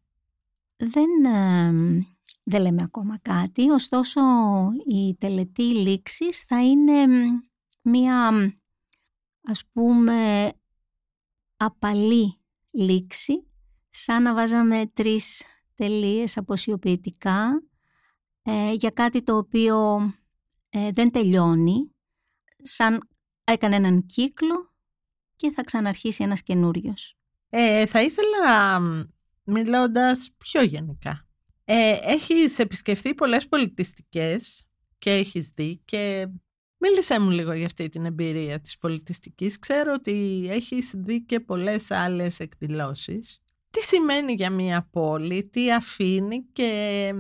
δεν, 0.90 1.08
δεν 2.42 2.62
λέμε 2.62 2.82
ακόμα 2.82 3.18
κάτι, 3.18 3.70
ωστόσο 3.70 4.20
η 4.86 5.16
τελετή 5.18 5.62
λήξης 5.62 6.42
θα 6.42 6.64
είναι 6.64 7.06
μία 7.82 8.30
ας 9.42 9.62
πούμε 9.72 10.52
απαλή 11.56 12.40
λήξη, 12.70 13.46
σαν 13.90 14.22
να 14.22 14.34
βάζαμε 14.34 14.86
τρεις 14.86 15.42
τελείες 15.74 16.36
αποσιοποιητικά 16.36 17.62
ε, 18.42 18.72
για 18.72 18.90
κάτι 18.90 19.22
το 19.22 19.36
οποίο 19.36 19.98
ε, 20.68 20.90
δεν 20.92 21.10
τελειώνει, 21.10 21.94
σαν 22.62 23.08
έκανε 23.44 23.76
έναν 23.76 24.06
κύκλο 24.06 24.72
και 25.36 25.50
θα 25.50 25.62
ξαναρχίσει 25.64 26.22
ένας 26.22 26.42
καινούριος. 26.42 27.16
Ε, 27.48 27.86
θα 27.86 28.02
ήθελα 28.02 28.78
μιλώντας 29.44 30.30
πιο 30.38 30.62
γενικά. 30.62 31.26
Ε, 31.64 31.98
έχεις 32.02 32.58
επισκεφθεί 32.58 33.14
πολλές 33.14 33.48
πολιτιστικές 33.48 34.66
και 34.98 35.10
έχεις 35.10 35.52
δει 35.54 35.80
και 35.84 36.28
μίλησέ 36.78 37.20
μου 37.20 37.30
λίγο 37.30 37.52
για 37.52 37.66
αυτή 37.66 37.88
την 37.88 38.04
εμπειρία 38.04 38.60
της 38.60 38.78
πολιτιστικής. 38.78 39.58
Ξέρω 39.58 39.92
ότι 39.92 40.46
έχεις 40.50 40.92
δει 40.96 41.24
και 41.24 41.40
πολλές 41.40 41.90
άλλες 41.90 42.40
εκδηλώσεις. 42.40 43.40
Τι 43.70 43.80
σημαίνει 43.82 44.32
για 44.32 44.50
μια 44.50 44.88
πόλη, 44.90 45.48
τι 45.48 45.72
αφήνει 45.72 46.42
και 46.52 47.12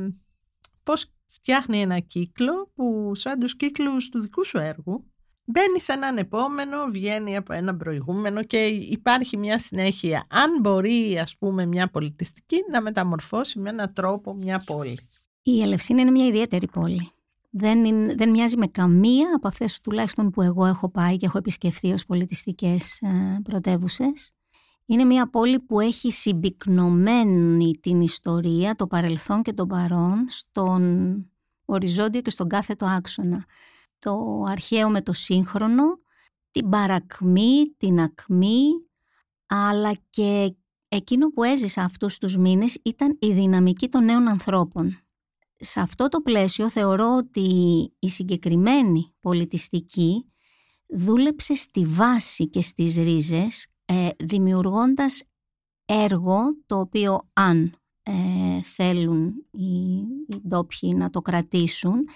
πώς 0.82 1.12
φτιάχνει 1.26 1.80
ένα 1.80 1.98
κύκλο 1.98 2.72
που 2.74 3.12
σαν 3.14 3.38
τους 3.38 3.56
κύκλους 3.56 4.08
του 4.08 4.20
δικού 4.20 4.46
σου 4.46 4.58
έργου 4.58 5.11
μπαίνει 5.44 5.80
σε 5.80 5.92
έναν 5.92 6.16
επόμενο, 6.16 6.86
βγαίνει 6.90 7.36
από 7.36 7.52
ένα 7.52 7.76
προηγούμενο 7.76 8.42
και 8.42 8.56
υπάρχει 8.66 9.36
μια 9.36 9.58
συνέχεια. 9.58 10.26
Αν 10.30 10.60
μπορεί, 10.60 11.18
ας 11.18 11.36
πούμε, 11.38 11.66
μια 11.66 11.88
πολιτιστική 11.88 12.56
να 12.70 12.80
μεταμορφώσει 12.80 13.58
με 13.58 13.70
έναν 13.70 13.92
τρόπο 13.92 14.34
μια 14.34 14.62
πόλη. 14.66 14.98
Η 15.42 15.62
Ελευσίνα 15.62 16.00
είναι 16.00 16.10
μια 16.10 16.26
ιδιαίτερη 16.26 16.68
πόλη. 16.68 17.10
Δεν, 17.50 17.84
είναι, 17.84 18.14
δεν 18.14 18.30
μοιάζει 18.30 18.56
με 18.56 18.66
καμία 18.66 19.28
από 19.34 19.48
αυτές 19.48 19.80
τουλάχιστον 19.80 20.30
που 20.30 20.42
εγώ 20.42 20.64
έχω 20.64 20.90
πάει 20.90 21.16
και 21.16 21.26
έχω 21.26 21.38
επισκεφθεί 21.38 21.92
ως 21.92 22.06
πολιτιστικές 22.06 23.00
ε, 23.00 23.40
πρωτεύουσες. 23.42 24.32
Είναι 24.86 25.04
μια 25.04 25.30
πόλη 25.30 25.60
που 25.60 25.80
έχει 25.80 26.10
συμπυκνωμένη 26.10 27.78
την 27.80 28.00
ιστορία, 28.00 28.74
το 28.74 28.86
παρελθόν 28.86 29.42
και 29.42 29.52
το 29.52 29.66
παρόν 29.66 30.24
στον 30.28 31.14
οριζόντιο 31.64 32.20
και 32.20 32.30
στον 32.30 32.48
κάθετο 32.48 32.86
άξονα 32.86 33.44
το 34.02 34.42
αρχαίο 34.48 34.88
με 34.88 35.02
το 35.02 35.12
σύγχρονο, 35.12 35.84
την 36.50 36.68
παρακμή, 36.68 37.74
την 37.76 38.00
ακμή, 38.00 38.66
αλλά 39.46 39.92
και 40.10 40.54
εκείνο 40.88 41.28
που 41.28 41.42
έζησα 41.42 41.82
αυτούς 41.82 42.18
τους 42.18 42.36
μήνες 42.36 42.78
ήταν 42.84 43.16
η 43.20 43.32
δυναμική 43.32 43.88
των 43.88 44.04
νέων 44.04 44.28
ανθρώπων. 44.28 44.98
Σε 45.56 45.80
αυτό 45.80 46.08
το 46.08 46.20
πλαίσιο 46.20 46.70
θεωρώ 46.70 47.16
ότι 47.16 47.50
η 47.98 48.08
συγκεκριμένη 48.08 49.14
πολιτιστική 49.20 50.32
δούλεψε 50.88 51.54
στη 51.54 51.84
βάση 51.84 52.48
και 52.48 52.62
στις 52.62 52.96
ρίζες 52.96 53.66
ε, 53.84 54.08
δημιουργώντας 54.18 55.22
έργο 55.84 56.40
το 56.66 56.78
οποίο 56.78 57.28
αν 57.32 57.74
ε, 58.02 58.62
θέλουν 58.62 59.46
οι, 59.50 59.98
οι 60.28 60.40
ντόπιοι 60.48 60.94
να 60.96 61.10
το 61.10 61.22
κρατήσουν 61.22 62.08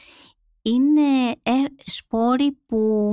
είναι 0.67 1.31
ε, 1.43 1.53
σπόροι 1.85 2.59
που 2.67 3.11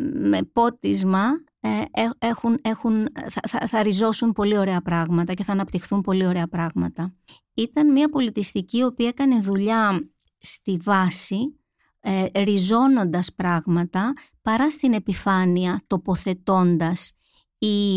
με 0.00 0.42
πότισμα 0.42 1.28
ε, 1.60 1.82
έχουν, 2.18 2.58
έχουν, 2.62 3.08
θα, 3.48 3.66
θα, 3.66 3.82
ριζώσουν 3.82 4.32
πολύ 4.32 4.58
ωραία 4.58 4.80
πράγματα 4.80 5.34
και 5.34 5.44
θα 5.44 5.52
αναπτυχθούν 5.52 6.00
πολύ 6.00 6.26
ωραία 6.26 6.48
πράγματα. 6.48 7.14
Ήταν 7.54 7.92
μια 7.92 8.08
πολιτιστική 8.08 8.78
η 8.78 8.82
οποία 8.82 9.08
έκανε 9.08 9.38
δουλειά 9.38 10.10
στη 10.38 10.76
βάση, 10.82 11.58
ε, 12.00 12.24
ριζώνοντας 12.42 13.32
πράγματα, 13.34 14.12
παρά 14.42 14.70
στην 14.70 14.92
επιφάνεια 14.92 15.82
τοποθετώντας 15.86 17.12
ή, 17.58 17.96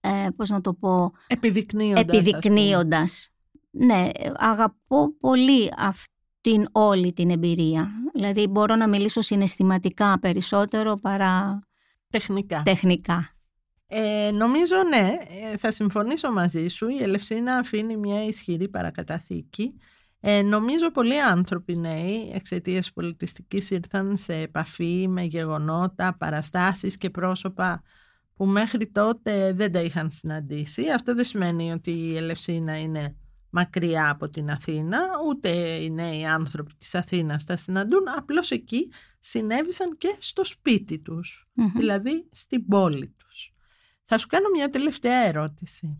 ε, 0.00 0.28
πώς 0.36 0.50
να 0.50 0.60
το 0.60 0.74
πω... 0.74 1.12
Επιδεικνύοντας. 1.26 2.00
Επιδεικνύοντας. 2.00 3.30
Ναι, 3.70 4.08
αγαπώ 4.36 5.16
πολύ 5.18 5.72
αυτήν 6.46 6.68
όλη 6.72 7.12
την 7.12 7.30
εμπειρία. 7.30 7.90
Δηλαδή 8.14 8.46
μπορώ 8.46 8.76
να 8.76 8.88
μιλήσω 8.88 9.20
συναισθηματικά 9.20 10.18
περισσότερο 10.20 10.94
παρά 10.94 11.62
τεχνικά. 12.10 12.62
τεχνικά. 12.64 13.30
Ε, 13.86 14.30
νομίζω 14.32 14.76
ναι, 14.88 15.16
ε, 15.52 15.56
θα 15.56 15.70
συμφωνήσω 15.70 16.32
μαζί 16.32 16.68
σου. 16.68 16.88
Η 16.88 17.02
Ελευσίνα 17.02 17.56
αφήνει 17.56 17.96
μια 17.96 18.24
ισχυρή 18.24 18.68
παρακαταθήκη. 18.68 19.74
Ε, 20.20 20.42
νομίζω 20.42 20.90
πολλοί 20.90 21.20
άνθρωποι 21.20 21.76
νέοι 21.76 22.30
εξαιτίας 22.34 22.92
πολιτιστικής 22.92 23.70
ήρθαν 23.70 24.16
σε 24.16 24.34
επαφή 24.34 25.08
με 25.08 25.22
γεγονότα, 25.22 26.16
παραστάσεις 26.18 26.96
και 26.96 27.10
πρόσωπα 27.10 27.82
που 28.36 28.46
μέχρι 28.46 28.90
τότε 28.90 29.52
δεν 29.52 29.72
τα 29.72 29.80
είχαν 29.80 30.10
συναντήσει. 30.10 30.90
Αυτό 30.90 31.14
δεν 31.14 31.24
σημαίνει 31.24 31.72
ότι 31.72 31.90
η 31.90 32.16
Ελευσίνα 32.16 32.78
είναι 32.78 33.16
μακριά 33.56 34.10
από 34.10 34.28
την 34.28 34.50
Αθήνα, 34.50 34.98
ούτε 35.26 35.48
οι 35.50 35.90
νέοι 35.90 36.26
άνθρωποι 36.26 36.74
της 36.78 36.94
Αθήνας 36.94 37.44
τα 37.44 37.56
συναντούν, 37.56 38.08
απλώς 38.16 38.50
εκεί 38.50 38.92
συνέβησαν 39.18 39.96
και 39.98 40.16
στο 40.18 40.44
σπίτι 40.44 40.98
τους, 40.98 41.48
δηλαδή 41.76 42.28
στην 42.32 42.66
πόλη 42.66 43.14
τους. 43.16 43.54
Θα 44.04 44.18
σου 44.18 44.26
κάνω 44.26 44.46
μια 44.54 44.70
τελευταία 44.70 45.26
ερώτηση. 45.26 45.98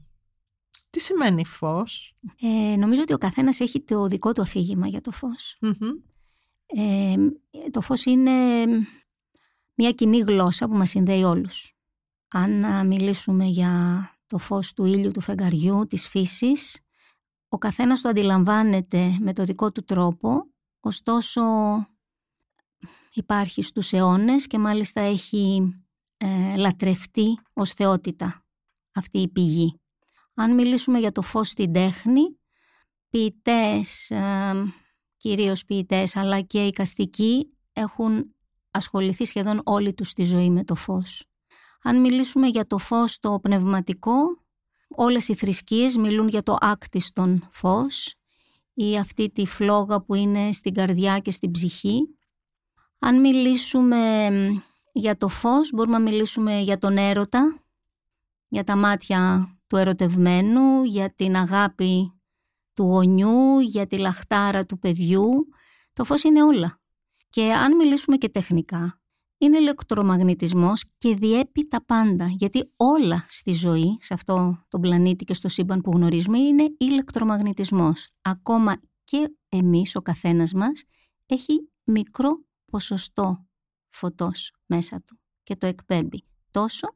Τι 0.90 1.00
σημαίνει 1.00 1.44
φως; 1.44 2.16
Ε, 2.40 2.76
νομίζω 2.76 3.02
ότι 3.02 3.12
ο 3.12 3.18
καθένας 3.18 3.60
έχει 3.60 3.80
το 3.80 4.06
δικό 4.06 4.32
του 4.32 4.42
αφήγημα 4.42 4.86
για 4.86 5.00
το 5.00 5.10
φως. 5.10 5.58
Ε, 6.66 7.14
το 7.70 7.80
φως 7.80 8.04
είναι 8.04 8.64
μια 9.74 9.92
κοινή 9.92 10.18
γλώσσα 10.18 10.68
που 10.68 10.74
μας 10.74 10.88
συνδέει 10.88 11.22
όλους. 11.22 11.76
Αν 12.28 12.86
μιλήσουμε 12.86 13.44
για 13.44 14.10
το 14.26 14.38
φως 14.38 14.72
του 14.72 14.84
ήλιου, 14.84 15.10
του 15.10 15.20
φεγγαριού, 15.20 15.86
της 15.86 16.08
φύσης, 16.08 16.85
ο 17.56 17.58
καθένας 17.58 18.00
το 18.00 18.08
αντιλαμβάνεται 18.08 19.16
με 19.20 19.32
το 19.32 19.44
δικό 19.44 19.72
του 19.72 19.84
τρόπο, 19.84 20.50
ωστόσο 20.80 21.42
υπάρχει 23.12 23.62
στους 23.62 23.92
αιώνες 23.92 24.46
και 24.46 24.58
μάλιστα 24.58 25.00
έχει 25.00 25.74
ε, 26.16 26.56
λατρευτεί 26.56 27.38
ως 27.52 27.72
θεότητα 27.72 28.44
αυτή 28.94 29.18
η 29.18 29.28
πηγή. 29.28 29.80
Αν 30.34 30.54
μιλήσουμε 30.54 30.98
για 30.98 31.12
το 31.12 31.22
φως 31.22 31.48
στην 31.48 31.72
τέχνη, 31.72 32.40
ποιητές, 33.08 34.10
ε, 34.10 34.52
κυρίως 35.16 35.64
ποιητές, 35.64 36.16
αλλά 36.16 36.40
και 36.40 36.66
οικαστικοί 36.66 37.56
έχουν 37.72 38.34
ασχοληθεί 38.70 39.24
σχεδόν 39.24 39.60
όλη 39.64 39.94
τους 39.94 40.12
τη 40.12 40.24
ζωή 40.24 40.50
με 40.50 40.64
το 40.64 40.74
φως. 40.74 41.24
Αν 41.82 42.00
μιλήσουμε 42.00 42.46
για 42.46 42.66
το 42.66 42.78
φως 42.78 43.18
το 43.18 43.40
πνευματικό, 43.40 44.45
Όλες 44.88 45.28
οι 45.28 45.34
θρησκείες 45.34 45.96
μιλούν 45.96 46.28
για 46.28 46.42
το 46.42 46.56
άκτιστον 46.60 47.48
φως 47.50 48.14
ή 48.74 48.98
αυτή 48.98 49.30
τη 49.30 49.46
φλόγα 49.46 50.00
που 50.00 50.14
είναι 50.14 50.52
στην 50.52 50.74
καρδιά 50.74 51.18
και 51.18 51.30
στην 51.30 51.50
ψυχή. 51.50 52.00
Αν 52.98 53.20
μιλήσουμε 53.20 54.30
για 54.92 55.16
το 55.16 55.28
φως 55.28 55.70
μπορούμε 55.72 55.98
να 55.98 56.02
μιλήσουμε 56.02 56.60
για 56.60 56.78
τον 56.78 56.96
έρωτα, 56.96 57.60
για 58.48 58.64
τα 58.64 58.76
μάτια 58.76 59.50
του 59.66 59.76
ερωτευμένου, 59.76 60.84
για 60.84 61.14
την 61.14 61.36
αγάπη 61.36 62.12
του 62.74 62.82
γονιού, 62.82 63.58
για 63.58 63.86
τη 63.86 63.98
λαχτάρα 63.98 64.66
του 64.66 64.78
παιδιού. 64.78 65.48
Το 65.92 66.04
φως 66.04 66.22
είναι 66.22 66.42
όλα. 66.42 66.80
Και 67.28 67.52
αν 67.52 67.76
μιλήσουμε 67.76 68.16
και 68.16 68.28
τεχνικά, 68.28 69.00
είναι 69.38 69.58
ηλεκτρομαγνητισμός 69.58 70.84
και 70.98 71.14
διέπει 71.14 71.66
τα 71.68 71.84
πάντα. 71.84 72.26
Γιατί 72.26 72.72
όλα 72.76 73.24
στη 73.28 73.52
ζωή, 73.52 73.96
σε 74.00 74.14
αυτό 74.14 74.64
το 74.68 74.78
πλανήτη 74.80 75.24
και 75.24 75.34
στο 75.34 75.48
σύμπαν 75.48 75.80
που 75.80 75.90
γνωρίζουμε, 75.90 76.38
είναι 76.38 76.74
ηλεκτρομαγνητισμός. 76.78 78.08
Ακόμα 78.22 78.80
και 79.04 79.34
εμείς, 79.48 79.96
ο 79.96 80.02
καθένας 80.02 80.52
μας, 80.52 80.84
έχει 81.26 81.70
μικρό 81.84 82.44
ποσοστό 82.70 83.46
φωτός 83.88 84.52
μέσα 84.66 85.02
του 85.06 85.20
και 85.42 85.56
το 85.56 85.66
εκπέμπει. 85.66 86.24
Τόσο 86.50 86.88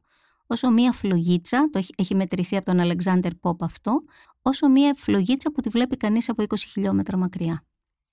όσο 0.47 0.71
μία 0.71 0.91
φλογίτσα, 0.91 1.69
το 1.69 1.83
έχει 1.95 2.15
μετρηθεί 2.15 2.55
από 2.55 2.65
τον 2.65 2.79
Αλεξάνδερ 2.79 3.35
Πόπ 3.35 3.63
αυτό, 3.63 4.03
όσο 4.41 4.69
μία 4.69 4.93
φλογίτσα 4.97 5.51
που 5.51 5.61
τη 5.61 5.69
βλέπει 5.69 5.97
κανείς 5.97 6.29
από 6.29 6.43
20 6.43 6.55
χιλιόμετρα 6.57 7.17
μακριά. 7.17 7.65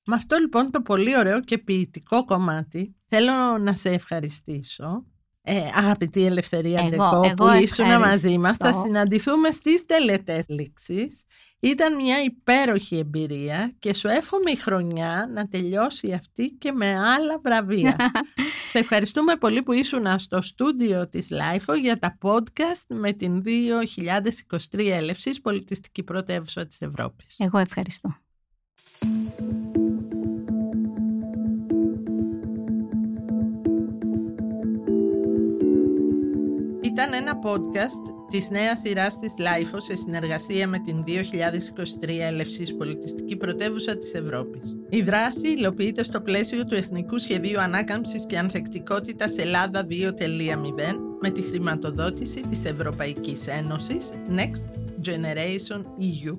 Με 0.07 0.15
αυτό 0.15 0.37
λοιπόν 0.37 0.71
το 0.71 0.83
πολύ 0.83 1.17
ωραίο 1.17 1.41
και 1.41 1.59
ποιητικό 1.59 2.25
κομμάτι 2.25 2.98
θέλω 3.09 3.59
να 3.61 3.75
σε 3.75 3.89
ευχαριστήσω. 3.89 5.05
Ε, 5.43 5.61
αγαπητή 5.75 6.25
Ελευθερία 6.25 6.89
Ντεκό 6.89 7.33
που 7.37 7.49
ήσουν 7.49 7.99
μαζί 7.99 8.39
μας 8.39 8.57
θα 8.57 8.73
συναντηθούμε 8.73 9.51
στις 9.51 9.87
τελετές 9.87 10.49
λήξεις 10.49 11.25
ήταν 11.61 11.97
μια 11.97 12.23
υπέροχη 12.23 12.97
εμπειρία 12.97 13.75
και 13.79 13.95
σου 13.95 14.09
εύχομαι 14.09 14.51
η 14.51 14.57
χρονιά 14.57 15.29
να 15.33 15.49
τελειώσει 15.49 16.13
αυτή 16.13 16.49
και 16.51 16.73
με 16.73 16.87
άλλα 16.87 17.41
βραβεία. 17.45 17.97
Σε 18.71 18.79
ευχαριστούμε 18.79 19.37
πολύ 19.37 19.63
που 19.63 19.73
ήσουν 19.73 20.19
στο 20.19 20.43
στούντιο 20.43 21.09
της 21.09 21.31
LIFO 21.31 21.75
για 21.75 21.99
τα 21.99 22.19
podcast 22.23 22.87
με 22.89 23.13
την 23.13 23.43
2023 24.73 24.87
Ελευσίς 24.87 25.41
Πολιτιστική 25.41 26.03
Πρωτεύουσα 26.03 26.67
της 26.67 26.81
Ευρώπης. 26.81 27.39
Εγώ 27.39 27.59
ευχαριστώ. 27.59 28.17
Ένα 37.19 37.39
podcast 37.45 38.27
της 38.29 38.51
νέας 38.51 38.79
σειράς 38.79 39.19
της 39.19 39.35
LIFO 39.39 39.77
σε 39.79 39.97
συνεργασία 39.97 40.69
με 40.69 40.79
την 40.79 41.05
2023 41.07 42.09
Ελευσίς 42.21 42.77
Πολιτιστική 42.77 43.37
Πρωτεύουσα 43.37 43.97
της 43.97 44.15
Ευρώπης. 44.15 44.77
Η 44.89 45.03
δράση 45.03 45.49
υλοποιείται 45.49 46.03
στο 46.03 46.21
πλαίσιο 46.21 46.65
του 46.67 46.75
Εθνικού 46.75 47.19
Σχεδίου 47.19 47.61
Ανάκαμψης 47.61 48.27
και 48.27 48.39
Ανθεκτικότητας 48.39 49.37
Ελλάδα 49.37 49.87
2.0 49.91 51.01
με 51.21 51.31
τη 51.31 51.43
χρηματοδότηση 51.43 52.41
της 52.41 52.65
Ευρωπαϊκής 52.65 53.47
Ένωσης 53.47 54.11
Next 54.29 54.71
Generation 55.09 55.85
EU. 56.01 56.39